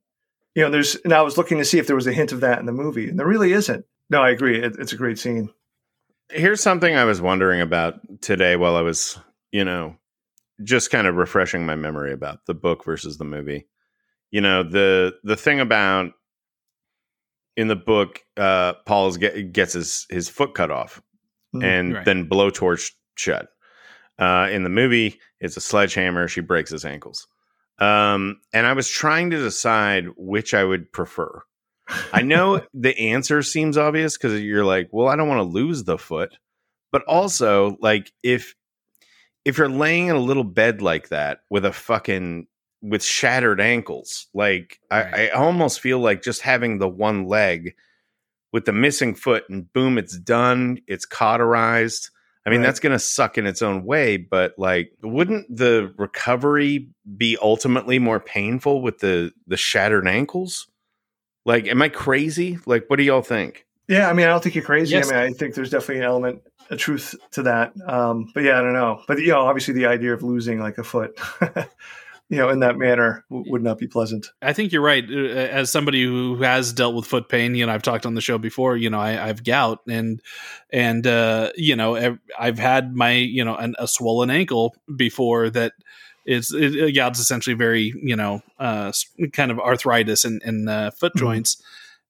[0.54, 2.40] you know, there's and I was looking to see if there was a hint of
[2.40, 3.86] that in the movie, and there really isn't.
[4.10, 4.62] No, I agree.
[4.62, 5.50] It, it's a great scene.
[6.30, 9.18] Here's something I was wondering about today while I was,
[9.52, 9.96] you know,
[10.62, 13.66] just kind of refreshing my memory about the book versus the movie.
[14.30, 16.12] You know, the the thing about
[17.56, 21.00] in the book, uh, Paul get, gets his his foot cut off
[21.54, 21.64] Mhm.
[21.64, 22.04] and Right.
[22.04, 23.48] then blowtorch shut.
[24.18, 26.28] Uh, in the movie, it's a sledgehammer.
[26.28, 27.26] She breaks his ankles.
[27.78, 31.42] Um, and I was trying to decide which I would prefer.
[32.12, 35.84] I know the answer seems obvious because you're like, well, I don't want to lose
[35.84, 36.36] the foot,
[36.92, 38.54] but also like if
[39.44, 42.46] if you're laying in a little bed like that with a fucking
[42.82, 45.14] with shattered ankles, like Right.
[45.14, 47.74] I, I almost feel like just having the one leg
[48.52, 52.10] with the missing foot and boom, it's done, it's cauterized.
[52.46, 52.66] I mean, Right.
[52.66, 57.98] that's going to suck in its own way, but like, wouldn't the recovery be ultimately
[57.98, 60.66] more painful with the the shattered ankles?
[61.48, 62.58] Like, am I crazy?
[62.66, 63.64] Like, what do y'all think?
[63.88, 64.94] Yeah, I mean, I don't think you're crazy.
[64.94, 65.10] Yes.
[65.10, 67.72] I mean, I think there's definitely an element, a truth to that.
[67.86, 69.02] Um, but yeah, I don't know.
[69.08, 71.18] But you know, obviously, the idea of losing like a foot,
[72.28, 74.26] you know, in that manner w- would not be pleasant.
[74.42, 75.02] I think you're right.
[75.10, 78.20] Uh, As somebody who has dealt with foot pain, you know, I've talked on the
[78.20, 78.76] show before.
[78.76, 80.20] You know, I, I've gout, and
[80.68, 85.72] and uh, you know, I've had my you know an, a swollen ankle before that.
[86.28, 88.92] It's it, It's essentially very you know uh,
[89.32, 91.20] kind of arthritis in, in uh, foot Mhm.
[91.20, 91.62] joints,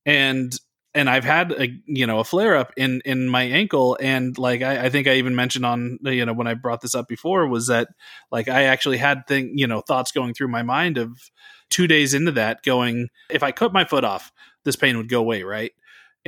[0.04, 0.52] and
[0.94, 4.62] and I've had a you know a flare up in in my ankle, and like
[4.62, 7.46] I, I think I even mentioned on you know when I brought this up before
[7.46, 7.88] was that
[8.32, 11.30] like I actually had thing you know thoughts going through my mind of
[11.70, 14.32] two days into that going if i cut my foot off
[14.64, 15.72] this pain would go away right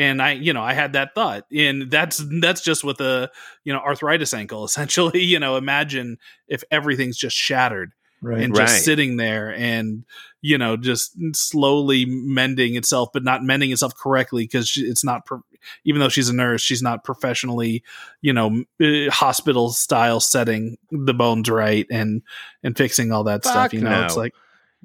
[0.00, 3.30] and i you know i had that thought and that's that's just with a
[3.64, 7.92] you know arthritis ankle essentially you know imagine if everything's just shattered
[8.22, 8.42] Right.
[8.42, 8.82] and just Right.
[8.82, 10.04] sitting there and
[10.42, 15.42] you know just slowly mending itself but not mending itself correctly because it's not pro-
[15.86, 17.82] even though she's a nurse she's not professionally
[18.20, 22.20] you know uh, hospital style setting the bones right and
[22.62, 24.04] and fixing all that stuff you know no.
[24.04, 24.34] it's like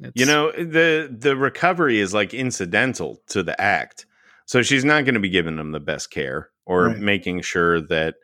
[0.02, 4.06] it's, You know, the the recovery is like incidental to the act.
[4.46, 6.98] So she's not going to be giving them the best care or Right.
[6.98, 8.16] making sure that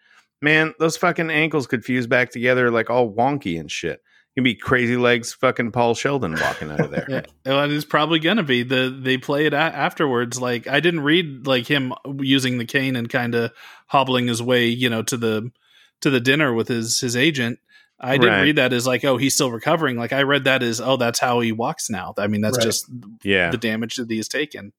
[0.41, 4.01] man, those fucking ankles could fuse back together like all wonky and shit.
[4.35, 7.05] He'd be crazy legs, fucking Paul Sheldon walking out of there.
[7.09, 10.39] yeah, well, it's probably gonna be the they play it a- afterwards.
[10.39, 13.51] Like I didn't read like him using the cane and kind of
[13.87, 15.51] hobbling his way, you know, to the
[15.99, 17.59] to the dinner with his his agent.
[17.99, 18.41] I didn't Right.
[18.41, 19.97] read that as like, oh, he's still recovering.
[19.97, 22.13] Like I read that as, oh, that's how he walks now.
[22.17, 22.63] I mean, that's Right.
[22.63, 22.85] just
[23.23, 23.51] Yeah.
[23.51, 24.71] the damage that he has taken.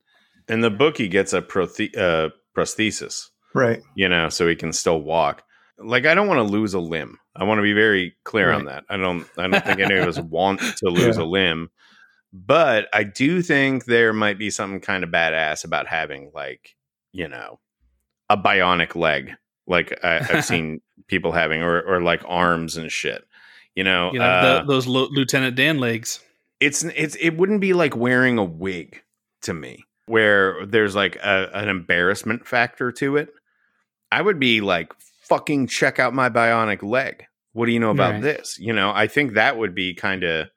[0.48, 3.80] In the book, he gets a prothe- uh, prosthesis, Right.
[3.94, 5.42] you know, so he can still walk.
[5.78, 7.18] Like, I don't want to lose a limb.
[7.34, 8.84] I want to be very clear on that.
[8.88, 9.26] I don't.
[9.38, 11.22] I don't think any of us want to lose Yeah.
[11.22, 11.70] a limb,
[12.32, 16.76] but I do think there might be something kind of badass about having, like,
[17.12, 17.58] you know,
[18.28, 19.32] a bionic leg,
[19.66, 23.24] like I, I've seen people having, or or like arms and shit.
[23.74, 26.20] You know, You know, uh, the, those Lieutenant Dan legs.
[26.60, 29.02] it's it's it wouldn't be like wearing a wig
[29.42, 33.30] to me where there's like a, an embarrassment factor to it
[34.10, 34.92] i would be like
[35.22, 38.22] fucking check out my bionic leg what do you know about Right.
[38.22, 40.48] this you know i think that would be kind of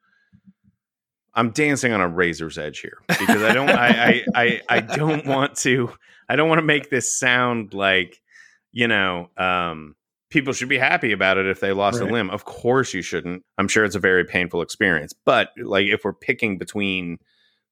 [1.34, 5.26] i'm dancing on a razor's edge here because i don't I, I i i don't
[5.34, 5.90] want to
[6.28, 8.20] i don't want to make this sound like
[8.72, 9.94] you know um
[10.28, 12.10] people should be happy about it if they lost Right.
[12.10, 15.86] a limb of course you shouldn't i'm sure it's a very painful experience but like
[15.86, 17.18] if we're picking between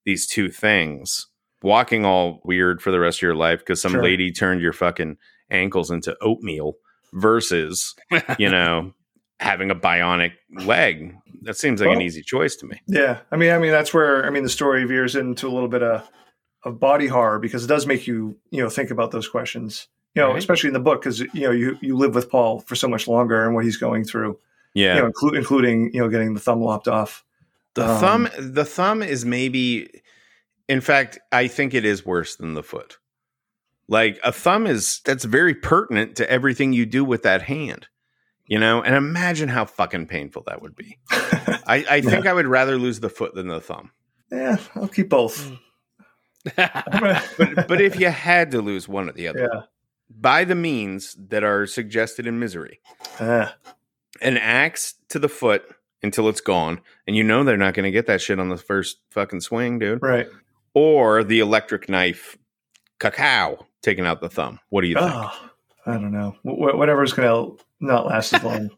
[0.06, 1.26] these two things
[1.64, 4.02] walking all weird for the rest of your life because some Sure.
[4.04, 5.16] lady turned your fucking
[5.50, 6.74] ankles into oatmeal
[7.12, 7.94] versus
[8.38, 8.92] you know
[9.40, 10.32] having a bionic
[10.64, 13.92] leg that seems like an easy choice to me Yeah, I mean, I mean that's
[13.92, 16.08] where I mean the story veers into a little bit of
[16.64, 19.88] of body horror because it does make you you know think about those questions.
[20.14, 20.38] You know, Right.
[20.38, 23.08] especially in the book because you know you you live with Paul for so much
[23.08, 24.38] longer and what he's going through.
[24.72, 27.24] yeah You know, inclu- including you know getting the thumb lopped off.
[27.74, 29.90] The Um, thumb the thumb is maybe
[30.68, 32.98] in fact, I think it is worse than the foot.
[33.88, 37.86] Like a thumb is that's very pertinent to everything you do with that hand.
[38.46, 40.98] You know, and imagine how fucking painful that would be.
[41.10, 43.90] I, I think I would rather lose the foot than the thumb.
[44.30, 45.50] yeah, I'll keep both.
[46.56, 49.62] But but if you had to lose one or the other, yeah,
[50.10, 52.80] by the means that are suggested in misery,
[53.18, 53.54] Ah,
[54.20, 55.64] an axe to the foot
[56.02, 58.58] until it's gone, and you know they're not going to get that shit on the
[58.58, 60.02] first fucking swing, dude.
[60.02, 60.26] right.
[60.74, 62.36] Or the electric knife
[63.00, 65.48] cacao taking out the thumb what do you think Oh,
[65.86, 66.34] I don't know.
[66.42, 68.70] Wh- whatever's going to not last as long.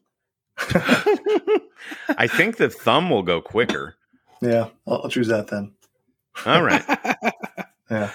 [2.18, 3.94] i think the thumb will go quicker
[4.42, 5.72] yeah, I'll, I'll choose that then.
[6.44, 6.82] all right
[7.90, 8.11] Yeah.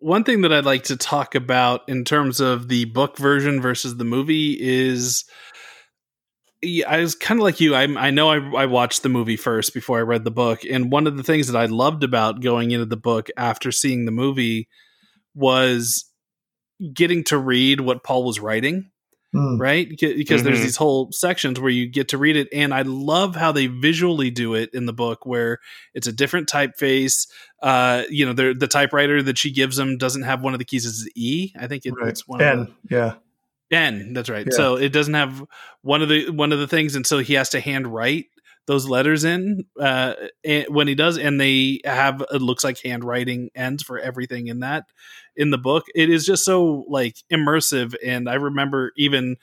[0.00, 3.96] One thing that I'd like to talk about in terms of the book version versus
[3.96, 5.34] the movie is yeah,
[6.64, 7.74] I was kind of like you.
[7.74, 10.60] I, I know I, I watched the movie first before I read the book.
[10.64, 14.04] And one of the things that I loved about going into the book after seeing
[14.04, 14.68] the movie
[15.34, 16.04] was
[16.92, 18.90] getting to read what Paul was writing
[19.32, 19.58] Hmm.
[19.60, 19.88] right?
[19.90, 20.62] Because there's Mhm.
[20.62, 24.30] these whole sections where you get to read it, and I love how they visually
[24.30, 25.58] do it in the book, where
[25.94, 27.26] it's a different typeface.
[27.62, 30.64] Uh, you know, the the typewriter that she gives him doesn't have one of the
[30.64, 30.86] keys.
[30.86, 31.52] It's E.
[31.58, 32.08] I think it, Right.
[32.08, 33.14] it's one of the yeah,
[33.70, 34.12] N.
[34.12, 34.46] That's right.
[34.50, 34.56] Yeah.
[34.56, 35.44] So it doesn't have
[35.82, 38.26] one of the one of the things, and so he has to hand write
[38.66, 40.14] those letters in uh,
[40.44, 44.60] and- when he does, and they have it looks like handwriting ends for everything in
[44.60, 44.84] that
[45.36, 45.84] in the book.
[45.94, 49.36] It is just so like immersive, and I remember even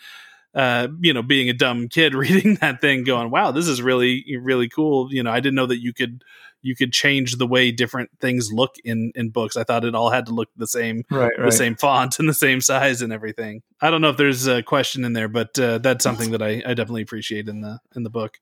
[0.56, 4.26] uh, you know being a dumb kid reading that thing, going, "Wow, this is really
[4.42, 6.24] really cool." You know, I didn't know that you could
[6.64, 9.56] you could change the way different things look in in books.
[9.56, 12.34] I thought it all had to look the same right, the same font and the
[12.34, 13.62] same size and everything.
[13.82, 16.64] I don't know if there's a question in there, but uh, that's something that I,
[16.66, 18.40] I definitely appreciate in the in the book.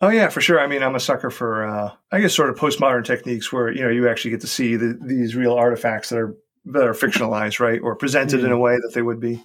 [0.00, 0.60] Oh yeah, for sure.
[0.60, 3.82] I mean, I'm a sucker for uh, I guess sort of postmodern techniques where you
[3.82, 7.60] know you actually get to see the, these real artifacts that are that are fictionalized,
[7.60, 9.42] right, or presented in a way that they would be.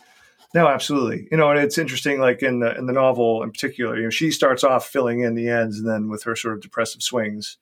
[0.54, 1.28] No, absolutely.
[1.32, 2.20] You know, and it's interesting.
[2.20, 5.36] Like in the in the novel in particular, you know, she starts off filling in
[5.36, 7.58] the ends, and then with her sort of depressive swings,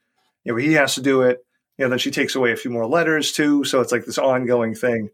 [0.48, 1.46] you know, he has to do it.
[1.78, 4.18] You know, then she takes away a few more letters too, so it's like this
[4.18, 5.10] ongoing thing.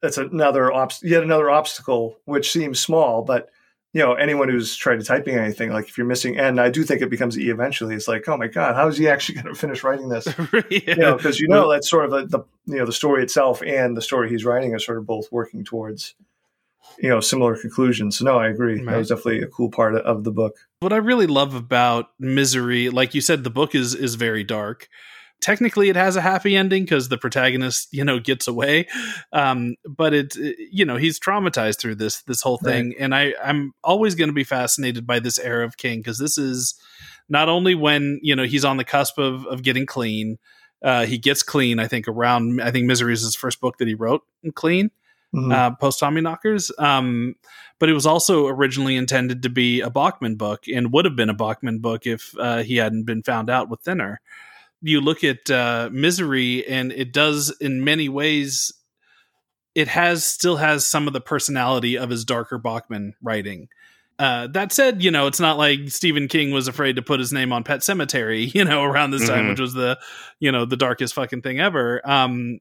[0.00, 3.50] That's another yet another obstacle, which seems small, but
[3.92, 6.82] you know, anyone who's tried to typing anything, like if you're missing N, I do
[6.82, 7.94] think it becomes E eventually.
[7.94, 10.26] It's like, oh my god, how is he actually going to finish writing this?
[10.70, 13.62] You know, because you know that's sort of the, the you know the story itself
[13.62, 16.14] and the story he's writing are sort of both working towards
[16.98, 18.18] you know similar conclusions.
[18.18, 18.82] So no, I agree.
[18.84, 20.56] That was definitely a cool part of the book.
[20.80, 24.88] What I really love about Misery, like you said, the book is is very dark.
[25.40, 28.86] Technically, it has a happy ending because the protagonist, you know, gets away.
[29.32, 33.72] Um, but it, you know, he's traumatized through this this whole thing, and I I'm
[33.82, 36.74] always going to be fascinated by this era of King because this is
[37.28, 40.38] not only when you know he's on the cusp of of getting clean.
[40.84, 43.86] Uh, he gets clean, I think, around I think Misery is his first book that
[43.86, 44.22] he wrote
[44.56, 44.90] clean.
[45.34, 45.52] Mhm.
[45.52, 46.70] uh, post Tommyknockers.
[46.82, 47.36] Um,
[47.78, 51.30] but it was also originally intended to be a Bachman book and would have been
[51.30, 54.20] a Bachman book if uh, he hadn't been found out with Thinner.
[54.82, 58.72] You look at uh, Misery, and it does in many ways.
[59.74, 63.68] It has still has some of the personality of his darker Bachman writing.
[64.18, 67.32] Uh, that said, you know, it's not like Stephen King was afraid to put his
[67.32, 69.48] name on Pet Sematary, you know, around this time, Mhm.
[69.50, 69.98] which was the,
[70.40, 72.00] you know, the darkest fucking thing ever.
[72.08, 72.58] Um,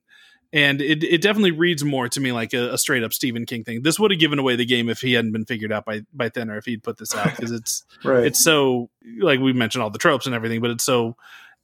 [0.54, 3.64] and it, it definitely reads more to me like a, a straight up Stephen King
[3.64, 3.84] thing.
[3.84, 6.30] This would have given away the game if he hadn't been figured out by by
[6.30, 8.26] Thinner if he'd put this out because it's right.
[8.26, 8.89] it's so
[9.20, 11.16] like we mentioned all the tropes and everything, but it's so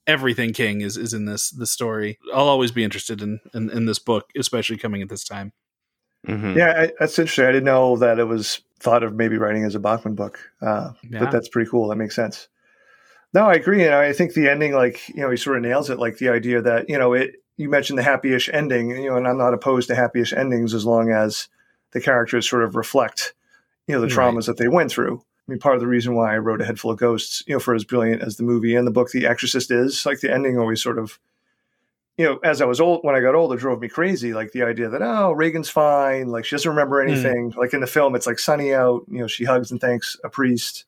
[0.06, 2.18] everything King is is in this this story.
[2.34, 5.52] I'll always be interested in in, in this book, especially coming at this time.
[6.28, 6.56] Mhm.
[6.56, 7.46] yeah, I, that's interesting.
[7.46, 10.92] I didn't know that it was thought of maybe writing as a Bachman book, uh,
[11.10, 11.20] Yeah.
[11.20, 11.88] but that's pretty cool.
[11.88, 12.48] That makes sense.
[13.34, 15.90] No, I agree, and I think the ending, like you know, he sort of nails
[15.90, 16.00] it.
[16.00, 17.36] Like the idea that you know, it.
[17.58, 20.86] You mentioned the happy-ish ending, you know, and I'm not opposed to happy-ish endings as
[20.86, 21.48] long as
[21.92, 23.34] the characters sort of reflect,
[23.88, 24.34] you know, the Right.
[24.34, 25.22] traumas that they went through.
[25.48, 27.56] I mean, part of the reason why I wrote A Head Full of Ghosts, you
[27.56, 30.32] know, for as brilliant as the movie and the book The Exorcist is, like the
[30.32, 31.20] ending always sort of,
[32.18, 34.34] you know, as I was old, when I got older, drove me crazy.
[34.34, 36.28] Like the idea that, oh, Regan's fine.
[36.28, 37.10] Like she doesn't remember hmm.
[37.10, 37.54] anything.
[37.56, 39.04] Like in the film, it's like sunny out.
[39.08, 40.86] You know, she hugs and thanks a priest.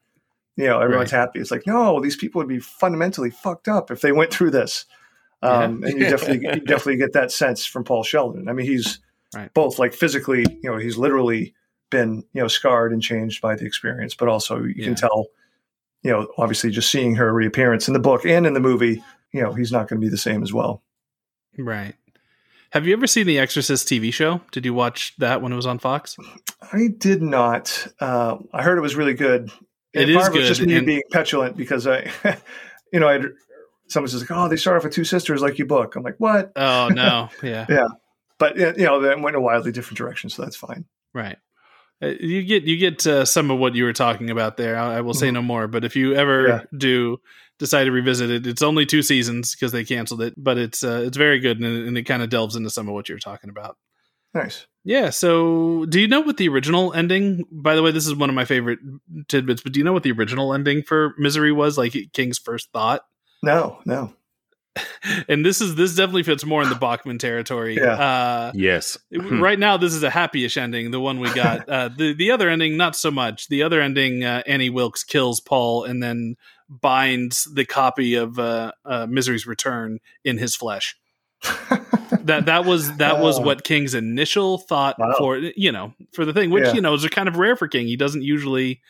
[0.57, 1.39] You know, everyone's happy.
[1.39, 4.85] It's like, no, these people would be fundamentally fucked up if they went through this.
[5.41, 5.89] Um, Yeah.
[5.89, 8.47] and you definitely, you definitely get that sense from Paul Sheldon.
[8.49, 8.99] I mean, he's
[9.35, 9.53] Right.
[9.53, 11.53] both like physically, you know, he's literally
[11.91, 14.85] been, you know, scarred and changed by the experience, but also you Yeah.
[14.85, 15.27] can tell,
[16.01, 19.41] you know, obviously just seeing her reappearance in the book and in the movie, you
[19.43, 20.81] know, he's not going to be the same as well.
[21.57, 21.93] Right.
[22.71, 24.41] Have you ever seen the Exorcist TV show?
[24.51, 26.15] Did you watch that when it was on Fox?
[26.71, 27.87] I did not.
[27.99, 29.51] Uh, I heard it was really good.
[29.93, 32.11] It And is part it was good, just me and- being petulant because I,
[32.93, 33.21] you know, I
[33.89, 36.15] someone says like, "Oh, they start off with two sisters like you book." I'm like,
[36.19, 37.87] "What?" Oh no, yeah, yeah.
[38.37, 40.85] But you know, they went in a wildly different direction, so that's fine.
[41.13, 41.37] right.
[42.01, 44.77] Uh, You get you get uh, some of what you were talking about there.
[44.77, 45.67] I, I will say no more.
[45.67, 46.61] But if you ever Yeah.
[46.77, 47.19] do
[47.57, 50.33] decide to revisit it, it's only two seasons because they canceled it.
[50.37, 52.93] But it's uh, it's very good and, and it kind of delves into some of
[52.93, 53.75] what you're talking about.
[54.33, 54.65] Nice.
[54.85, 55.09] Yeah.
[55.09, 57.43] So, do you know what the original ending?
[57.51, 58.79] By the way, this is one of my favorite
[59.27, 59.61] tidbits.
[59.61, 61.77] But do you know what the original ending for Misery was?
[61.77, 63.01] Like King's first thought.
[63.41, 64.13] No, no.
[65.27, 67.75] And this is this definitely fits more in the Bachman territory.
[67.75, 67.93] Yeah.
[67.93, 68.97] Uh, Yes.
[69.11, 72.49] right now this is a happy-ish ending the one we got uh, the the other
[72.49, 76.35] ending not so much the other ending uh, annie wilkes kills paul and then
[76.69, 80.95] binds the copy of uh, uh, misery's return in his flesh
[82.21, 83.41] that that was that was Oh.
[83.43, 85.13] what king's initial thought Wow.
[85.17, 86.73] for you know for the thing which Yeah.
[86.73, 88.81] you know is kind of rare for king he doesn't usually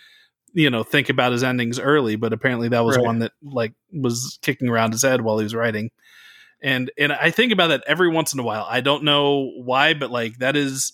[0.54, 3.06] you know think about his endings early but apparently that was Right.
[3.06, 5.92] one that like was kicking around his head while he was writing
[6.62, 8.68] and and I think about that every once in a while.
[8.70, 10.92] I don't know why, but like that is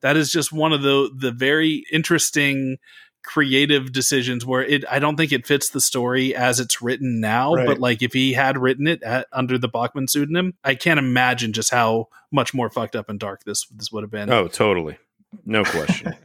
[0.00, 2.76] that is just one of the the very interesting
[3.24, 7.54] creative decisions where it I don't think it fits the story as it's written now,
[7.54, 7.66] Right.
[7.66, 11.52] but like if he had written it at, under the Bachman pseudonym, I can't imagine
[11.52, 14.30] just how much more fucked up and dark this this would have been.
[14.30, 14.98] Oh, totally.
[15.44, 16.14] No question.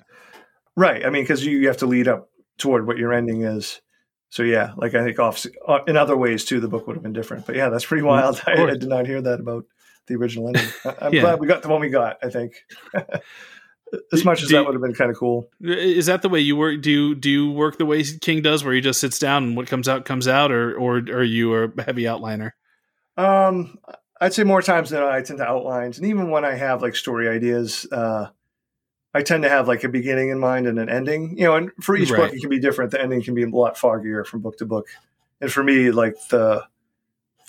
[0.75, 1.05] Right.
[1.05, 3.81] I mean, because you, you have to lead up toward what your ending is.
[4.29, 7.03] So yeah, like I think off uh, in other ways too, the book would have
[7.03, 7.45] been different.
[7.45, 8.41] But yeah, that's pretty wild.
[8.47, 9.65] I, I did not hear that about
[10.07, 10.67] the original ending.
[10.99, 11.21] I'm Yeah.
[11.21, 12.17] glad we got the one we got.
[12.23, 12.53] I think
[14.11, 15.49] as much as Do- that would have been kind of cool.
[15.61, 16.81] Is that the way you work?
[16.81, 19.57] Do you, do you work the way King does, where he just sits down and
[19.57, 22.51] what comes out comes out, or or are you a heavy outliner?
[23.17, 23.77] Um,
[24.19, 26.95] I'd say more times than I tend to outlines, and even when I have like
[26.95, 28.27] story ideas, uh,
[29.13, 31.37] I tend to have like a beginning in mind and an ending.
[31.37, 32.91] You know, and for each book it can be different.
[32.91, 34.87] The ending can be a lot foggier from book to book,
[35.39, 36.65] and for me, like the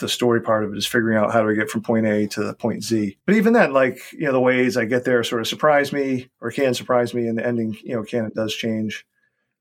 [0.00, 2.26] the story part of it is figuring out how do I get from point A
[2.28, 3.16] to the point Z.
[3.26, 6.28] But even then, like you know, the ways I get there sort of surprise me
[6.40, 9.06] or can surprise me, and the ending, you know, can it does change.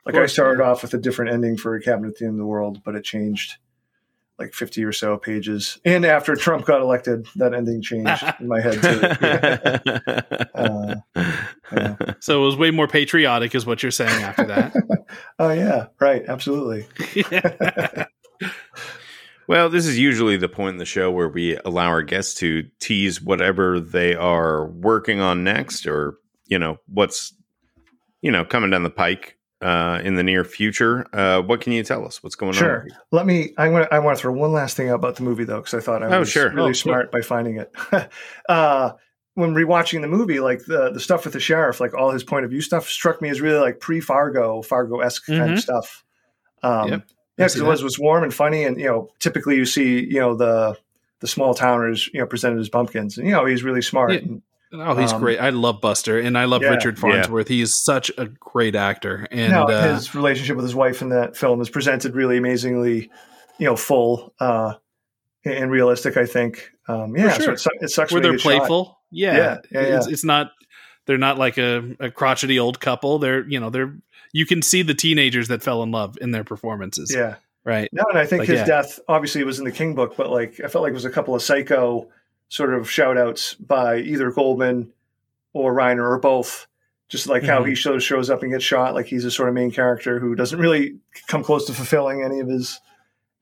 [0.05, 2.33] Like I course, started off with a different ending for a cabinet at the end
[2.33, 3.57] of the world, but it changed
[4.39, 5.79] like 50 or so pages.
[5.85, 10.19] And after Trump got elected, that ending changed in my head too.
[10.55, 10.95] Uh,
[11.75, 11.95] yeah.
[12.19, 14.73] So it was way more patriotic, is what you're saying after that.
[15.39, 16.87] Oh yeah, right, absolutely.
[19.47, 22.63] Well, this is usually the point in the show where we allow our guests to
[22.79, 26.17] tease whatever they are working on next or,
[26.47, 27.33] you know, what's,
[28.21, 31.05] you know, coming down the pike uh, in the near future.
[31.13, 32.21] Uh, what can you tell us?
[32.21, 32.81] What's going Sure.
[32.83, 32.89] on?
[32.89, 32.97] Sure.
[33.11, 33.53] Let me.
[33.57, 33.87] I want.
[33.91, 36.03] I want to throw one last thing out about the movie though, because I thought
[36.03, 36.51] I Oh, was sure.
[36.51, 37.71] really Oh, smart by finding it.
[38.49, 38.91] uh,
[39.35, 42.45] when rewatching the movie, like the the stuff with the sheriff, like all his point
[42.45, 45.53] of view stuff, struck me as really like pre Fargo, Fargo esque kind Mhm.
[45.53, 46.03] of stuff.
[46.61, 47.01] Um, Yep.
[47.37, 50.19] Yeah, because it was was warm and funny, and you know, typically you see you
[50.19, 50.77] know the
[51.19, 54.11] the small towners you know presented as bumpkins, and you know he's really smart.
[54.13, 54.19] Yeah.
[54.19, 54.41] And,
[54.73, 55.39] Oh, he's Um, great.
[55.39, 56.69] I love Buster, and I love yeah.
[56.69, 57.47] Richard Farnsworth.
[57.47, 61.37] He's such a great actor, and no, uh, his relationship with his wife in that
[61.37, 63.11] film is presented really amazingly,
[63.59, 64.73] you know, full uh,
[65.45, 66.17] and realistic.
[66.17, 66.71] I think.
[66.87, 67.45] Um, yeah, sure.
[67.45, 68.99] so it, su- it sucks where they they're playful.
[69.11, 70.13] Yeah, Yeah, yeah, It's, yeah.
[70.13, 70.51] it's not.
[71.05, 73.19] They're not like a, a crotchety old couple.
[73.19, 73.93] They're you know they're
[74.31, 77.13] you can see the teenagers that fell in love in their performances.
[77.15, 77.35] Yeah.
[77.63, 77.89] right.
[77.93, 78.65] No, and I think Like, his yeah.
[78.65, 81.11] death obviously was in the King book, but like I felt like it was a
[81.11, 82.09] couple of psycho
[82.49, 84.91] sort of shout outs by either Goldman
[85.53, 86.67] or Reiner or both.
[87.09, 87.69] Just like how Mhm.
[87.69, 90.33] he shows shows up and gets shot, like he's a sort of main character who
[90.35, 90.95] doesn't really
[91.27, 92.79] come close to fulfilling any of his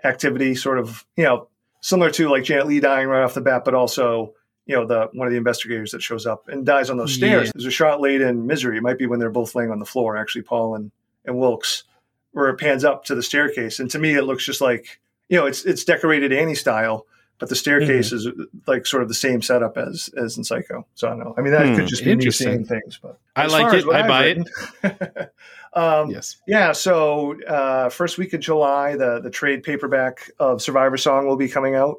[0.03, 1.47] activity, sort of, you know,
[1.79, 4.33] similar to like Janet Leigh dying right off the bat, but also,
[4.65, 7.47] you know, the one of the investigators that shows up and dies on those stairs.
[7.47, 7.51] Yeah.
[7.55, 8.77] There's a shot late in Misery.
[8.77, 10.91] It might be when they're both laying on the floor, actually, Paul and,
[11.25, 11.83] and Wilkes,
[12.31, 13.79] where it pans up to the staircase.
[13.79, 14.99] And to me, it looks just like,
[15.29, 17.05] you know, it's it's decorated Annie style,
[17.41, 18.29] but the staircase is
[18.67, 20.85] like sort of the same setup as as in Psycho.
[20.95, 21.33] So I don't know.
[21.37, 21.75] I mean, that Hmm.
[21.75, 22.47] could just be me Interesting.
[22.47, 23.85] seeing things, but I like it.
[23.91, 24.45] I I've buy written-
[25.73, 26.37] um, Yes.
[26.47, 31.35] yeah, so uh, first week of July, the the trade paperback of Survivor Song will
[31.37, 31.97] be coming out.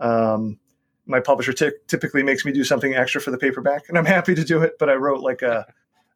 [0.00, 0.58] Um,
[1.06, 4.34] my publisher ty- typically makes me do something extra for the paperback, and I'm happy
[4.34, 4.78] to do it.
[4.78, 5.66] But I wrote like a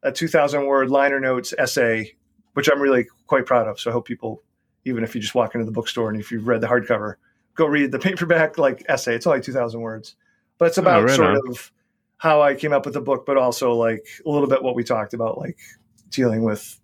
[0.03, 2.13] a 2,000 word liner notes essay,
[2.53, 3.79] which I'm really quite proud of.
[3.79, 4.43] So I hope people,
[4.85, 7.15] even if you just walk into the bookstore and if you've read the hardcover,
[7.55, 9.15] go read the paperback like essay.
[9.15, 10.15] It's only 2,000 words,
[10.57, 11.49] but it's about right sort on.
[11.49, 11.71] of
[12.17, 14.83] how I came up with the book, but also like a little bit what we
[14.83, 15.57] talked about, like
[16.09, 16.79] dealing with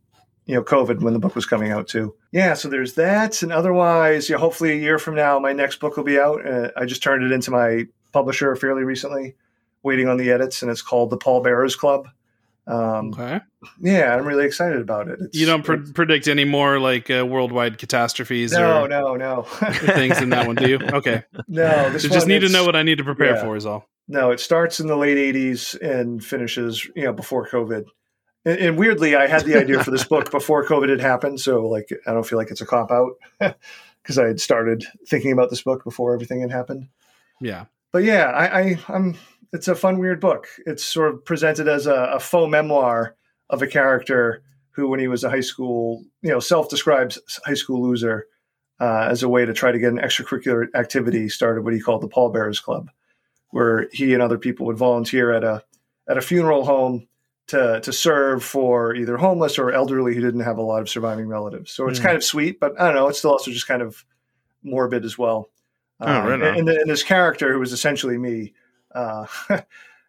[0.46, 2.16] you know COVID when the book was coming out too.
[2.32, 5.98] Yeah, so there's that, and otherwise, yeah, hopefully a year from now, my next book
[5.98, 6.46] will be out.
[6.46, 9.36] Uh, I just turned it into my publisher fairly recently,
[9.84, 12.08] waiting on the edits, and it's called the Pallbearers Club.
[12.72, 13.42] Um, Okay.
[13.82, 15.20] yeah, I'm really excited about it.
[15.22, 19.42] It's, You don't it's- predict any more like uh, worldwide catastrophes no, or no, no,
[19.44, 20.80] things in that one, do you?
[20.94, 21.24] Okay.
[21.48, 21.90] no.
[21.90, 23.44] This So just need to know what I need to prepare yeah.
[23.44, 23.88] for is all.
[24.08, 27.86] No, it starts in the late '80s and finishes, you know, before COVID.
[28.46, 31.68] And, and weirdly, I had the idea for this book before COVID had happened, so
[31.68, 33.12] like I don't feel like it's a cop out
[34.02, 36.88] because I had started thinking about this book before everything had happened.
[37.40, 37.66] Yeah.
[37.92, 39.16] But yeah, I, I I'm.
[39.54, 40.48] It's a fun, weird book.
[40.66, 43.16] It's sort of presented as a, a faux memoir
[43.50, 47.82] of a character who, when he was a high school, you know, self-described high school
[47.82, 48.28] loser,
[48.80, 52.02] uh, as a way to try to get an extracurricular activity, started what he called
[52.02, 52.90] the pallbearers Club,
[53.50, 55.64] where he and other people would volunteer at a
[56.08, 57.08] at a funeral home
[57.48, 61.28] to to serve for either homeless or elderly who didn't have a lot of surviving
[61.28, 61.72] relatives.
[61.72, 62.04] So it's Mm.
[62.04, 63.08] kind of sweet, but I don't know.
[63.10, 64.04] It's still also just kind of
[64.64, 65.50] morbid as well.
[66.00, 66.44] Oh, right on.
[66.44, 68.54] and, and this character who was essentially me,
[68.96, 69.26] uh,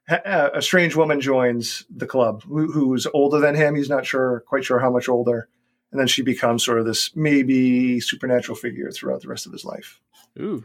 [0.09, 3.75] a strange woman joins the club who, who's older than him.
[3.75, 5.49] He's not sure, quite sure how much older.
[5.91, 9.65] And then she becomes sort of this maybe supernatural figure throughout the rest of his
[9.65, 10.01] life.
[10.41, 10.65] Ooh.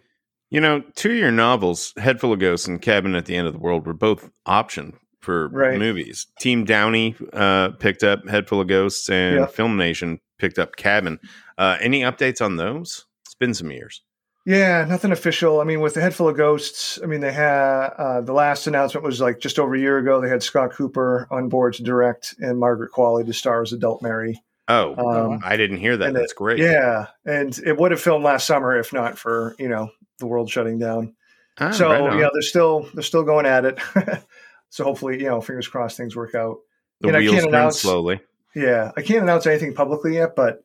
[0.50, 3.48] You know, two of your novels, Head Full of Ghosts and Cabin at the End
[3.48, 5.78] of the World, were both option for Right.
[5.78, 6.28] movies.
[6.40, 9.46] Team Downey uh, picked up Head Full of Ghosts, and Yeah.
[9.48, 11.20] FilmNation picked up Cabin.
[11.58, 13.06] Uh, any updates on those?
[13.26, 14.02] It's been some years.
[14.50, 15.60] Yeah, nothing official.
[15.60, 18.66] I mean, with the head full of ghosts, I mean, they had uh, the last
[18.66, 20.22] announcement was like just over a year ago.
[20.22, 24.02] They had Scott Cooper on board to direct and Margaret Qualley to star as adult
[24.02, 24.42] Mary.
[24.70, 26.14] Oh, Um, I didn't hear that.
[26.14, 26.60] That's it- great.
[26.60, 29.90] Yeah, and it would have filmed last summer if not for you know
[30.20, 31.14] the world shutting down.
[31.60, 33.80] Ah, so right know they're still they're still going at it.
[34.70, 36.60] so hopefully, you know, fingers crossed, things work out.
[37.02, 38.22] the and I wheels can't turn announce- slowly.
[38.56, 40.64] Yeah, I can't announce anything publicly yet, but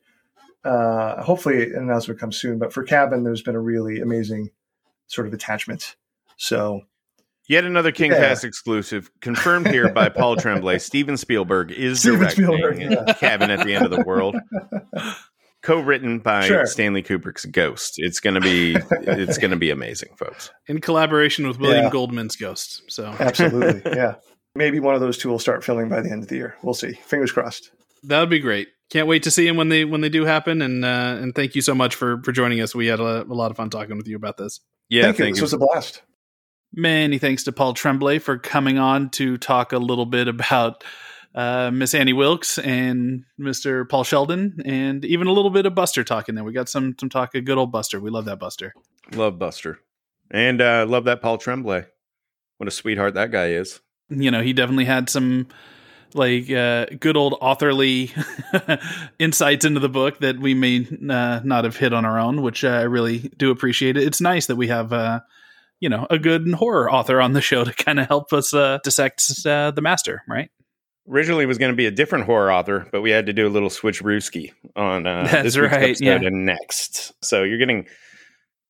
[0.64, 2.58] uh, hopefully an announcement comes soon.
[2.58, 4.50] But for Cabin, there's been a really amazing
[5.06, 5.96] sort of attachment.
[6.36, 6.82] So
[7.48, 10.78] Yet another King KingCast exclusive confirmed here by Paul Tremblay.
[10.80, 13.12] Steven Spielberg is Steven directing Spielberg, yeah.
[13.14, 14.36] Cabin at the End of the World.
[15.62, 16.66] Co-written by Sure.
[16.66, 17.94] Stanley Kubrick's Ghost.
[17.98, 20.50] It's gonna be it's gonna be amazing, folks.
[20.66, 21.90] In collaboration with William Yeah.
[21.90, 22.82] Goldman's Ghost.
[22.88, 24.16] So absolutely, yeah.
[24.56, 26.56] Maybe one of those two will start filming by the end of the year.
[26.64, 26.94] We'll see.
[26.94, 27.70] Fingers crossed.
[28.04, 28.68] that would be great.
[28.92, 30.60] Can't wait to see them when they when they do happen.
[30.60, 32.74] And uh, and thank you so much for for joining us.
[32.74, 34.60] We had a, a lot of fun talking with you about this.
[34.90, 35.24] Yeah, thank you.
[35.24, 36.02] thank This was a blast.
[36.74, 40.84] Many thanks to Paul Tremblay for coming on to talk a little bit about
[41.34, 43.88] uh, Miss Annie Wilkes and Mr.
[43.88, 46.44] Paul Sheldon, and even a little bit of Buster talk in there.
[46.44, 47.98] We got some some talk of good old Buster.
[47.98, 48.74] We love that Buster.
[49.12, 49.78] Love Buster.
[50.30, 51.86] And uh love that Paul Tremblay.
[52.58, 53.80] What a sweetheart that guy is.
[54.10, 55.48] You know, he definitely had some
[56.14, 58.10] like uh, good old authorly
[59.18, 62.64] insights into the book that we may uh, not have hit on our own, which
[62.64, 63.96] uh, I really do appreciate.
[63.96, 64.04] It.
[64.04, 64.92] It's nice that we have.
[64.92, 65.20] Uh,
[65.80, 68.78] you know, a good horror author on the show to kind of help us uh,
[68.84, 70.48] dissect uh, the master, right?
[71.08, 73.50] Originally was going to be a different horror author, but we had to do a
[73.50, 76.20] little switch rooski on uh, That's right, episode yeah.
[76.22, 77.12] and next.
[77.24, 77.88] So you're getting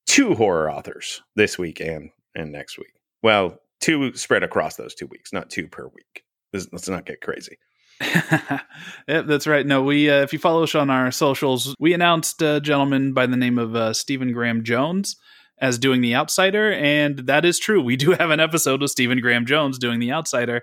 [0.06, 2.94] two horror authors this week and and next week.
[3.22, 6.24] Well, two spread across those two weeks, not two per week.
[6.52, 7.58] Let's not get crazy.
[8.00, 9.66] yep, that's right.
[9.66, 13.26] No, we uh, if you follow us on our socials, we announced a gentleman by
[13.26, 15.16] the name of uh, Stephen Graham Jones
[15.58, 17.80] as doing The Outsider, and that is true.
[17.80, 20.62] We do have an episode of Stephen Graham Jones doing The Outsider,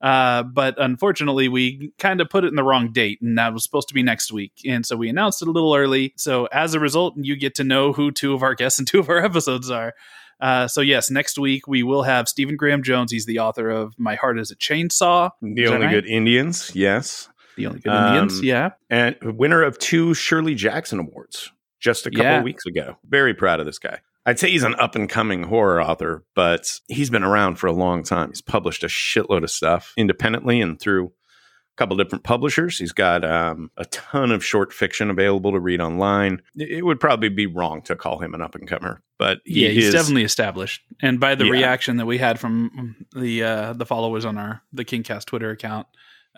[0.00, 3.64] uh, but unfortunately, we kind of put it in the wrong date, and that was
[3.64, 6.14] supposed to be next week, and so we announced it a little early.
[6.16, 9.00] So as a result, you get to know who two of our guests and two
[9.00, 9.94] of our episodes are.
[10.40, 13.12] Uh, so yes, next week we will have Stephen Graham Jones.
[13.12, 15.30] He's the author of My Heart Is a Chainsaw.
[15.42, 15.92] The Only right?
[15.92, 17.28] Good Indians, yes.
[17.56, 18.70] The Only Good um, Indians, yeah.
[18.88, 21.50] And winner of two Shirley Jackson Awards
[21.80, 22.42] just a couple yeah.
[22.42, 22.96] weeks ago.
[23.08, 24.00] Very proud of this guy.
[24.26, 27.72] I'd say he's an up and coming horror author, but he's been around for a
[27.72, 28.28] long time.
[28.28, 31.12] He's published a shitload of stuff independently and through
[31.78, 32.76] couple different publishers.
[32.76, 36.42] He's got um, a ton of short fiction available to read online.
[36.56, 39.70] It would probably be wrong to call him an up and comer, but he yeah,
[39.70, 40.82] he's is, definitely established.
[41.00, 41.52] And by the yeah.
[41.52, 45.86] reaction that we had from the uh, the followers on our the Kingcast Twitter account.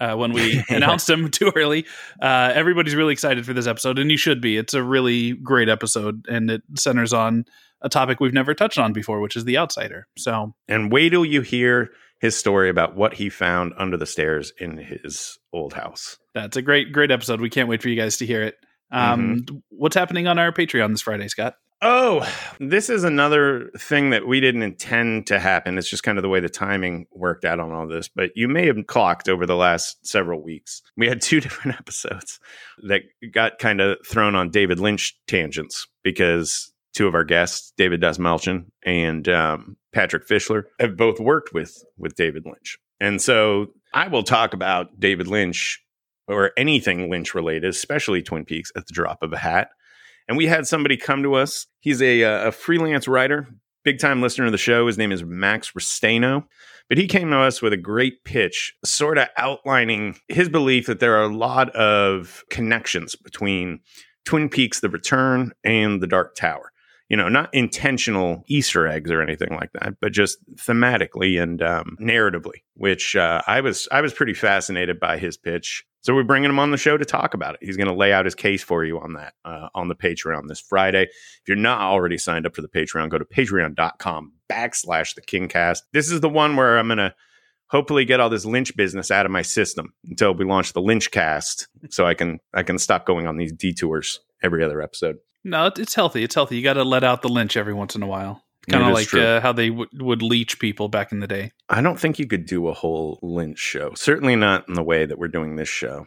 [0.01, 1.85] Uh, when we announced him too early,
[2.23, 4.57] uh, everybody's really excited for this episode, and you should be.
[4.57, 7.45] It's a really great episode, and it centers on
[7.83, 10.07] a topic we've never touched on before, which is the outsider.
[10.17, 11.91] So, and wait till you hear
[12.21, 16.19] his story about what he found under the stairs in his old house.
[16.35, 17.41] That's a great, great episode.
[17.41, 18.57] We can't wait for you guys to hear it.
[18.93, 19.57] Um, mm-hmm.
[19.71, 21.55] What's happening on our Patreon this Friday, Scott?
[21.83, 25.79] Oh, this is another thing that we didn't intend to happen.
[25.79, 28.09] It's just kind of the way the timing worked out on all this.
[28.09, 30.83] But you may have clocked over the last several weeks.
[30.99, 32.39] We had two different episodes
[32.87, 33.03] that
[33.33, 38.67] got kind of thrown on David Lynch tangents because two of our guests, David Dastmalchian
[38.85, 44.23] and um, Patrick Fischler, have both worked with with David Lynch, and so I will
[44.23, 45.83] talk about David Lynch
[46.29, 49.71] or anything Lynch related, especially Twin Peaks, at the drop of a hat.
[50.29, 51.67] And we had somebody come to us.
[51.81, 53.49] He's a, uh, a freelance writer,
[53.85, 54.87] big time listener of the show.
[54.87, 56.45] His name is Max Restaino.
[56.89, 61.01] But he came to us with a great pitch, sort of outlining his belief that
[61.01, 63.81] there are a lot of connections between
[64.25, 66.70] Twin Peaks The Return and The Dark Tower
[67.11, 71.97] you know, not intentional Easter eggs or anything like that, but just thematically and um,
[72.01, 75.85] narratively, which uh, I was I was pretty fascinated by his pitch.
[76.03, 77.65] So we're bringing him on the show to talk about it.
[77.65, 80.47] He's going to lay out his case for you on that uh, on the Patreon
[80.47, 81.03] this Friday.
[81.03, 85.81] If you're not already signed up for the Patreon, go to patreon.com backslash the Kingcast.
[85.93, 87.13] This is the one where I'm going to
[87.67, 91.11] hopefully get all this Lynch business out of my system until we launch the Lynch
[91.11, 95.17] cast so I can I can stop going on these detours every other episode.
[95.45, 96.23] No, it's healthy.
[96.23, 96.57] It's healthy.
[96.57, 98.45] You got to let out the lynch every once in a while.
[98.69, 101.53] Kind of like uh, how they w- would leech people back in the day.
[101.69, 103.93] I don't think you could do a whole Lynch show.
[103.95, 106.07] Certainly not in the way that we're doing this show.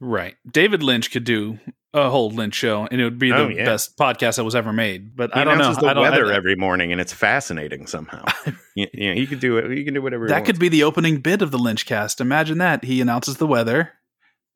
[0.00, 0.34] Right.
[0.50, 1.58] David Lynch could do
[1.94, 3.64] a whole Lynch show, and it would be the oh, yeah.
[3.64, 5.16] best podcast that was ever made.
[5.16, 5.72] But he I don't know.
[5.72, 8.24] the I don't, weather I, every morning, and it's fascinating somehow.
[8.74, 9.70] you, you know, he could do it.
[9.70, 10.28] He can do whatever.
[10.28, 12.20] That could be the opening bit of the Lynch cast.
[12.20, 13.92] Imagine that he announces the weather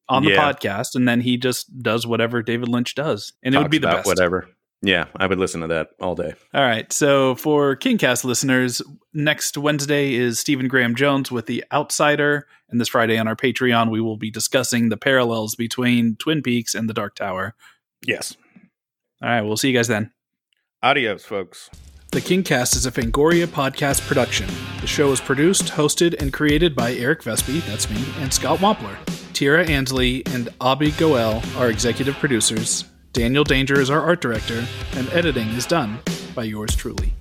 [0.08, 0.52] on the yeah.
[0.52, 3.78] podcast, and then he just does whatever David Lynch does, and Talks it would be
[3.78, 4.06] the best.
[4.06, 4.48] Whatever.
[4.80, 6.34] Yeah, I would listen to that all day.
[6.54, 6.92] All right.
[6.92, 8.80] So for Kingcast listeners,
[9.12, 12.46] next Wednesday is Stephen Graham Jones with The Outsider.
[12.70, 16.76] And this Friday on our Patreon, we will be discussing the parallels between Twin Peaks
[16.76, 17.54] and The Dark Tower.
[18.06, 18.36] Yes.
[19.20, 19.42] All right.
[19.42, 20.12] We'll see you guys then.
[20.80, 21.70] Adios, folks.
[22.10, 24.46] The Kingcast is a Fangoria podcast production.
[24.80, 28.96] The show is produced, hosted, and created by Eric Vespe, that's me, and Scott Wampler.
[29.38, 32.86] Tira Ansley and Abby Goel are executive producers.
[33.12, 34.66] Daniel Danger is our art director,
[34.96, 36.00] and editing is done
[36.34, 37.12] by yours truly.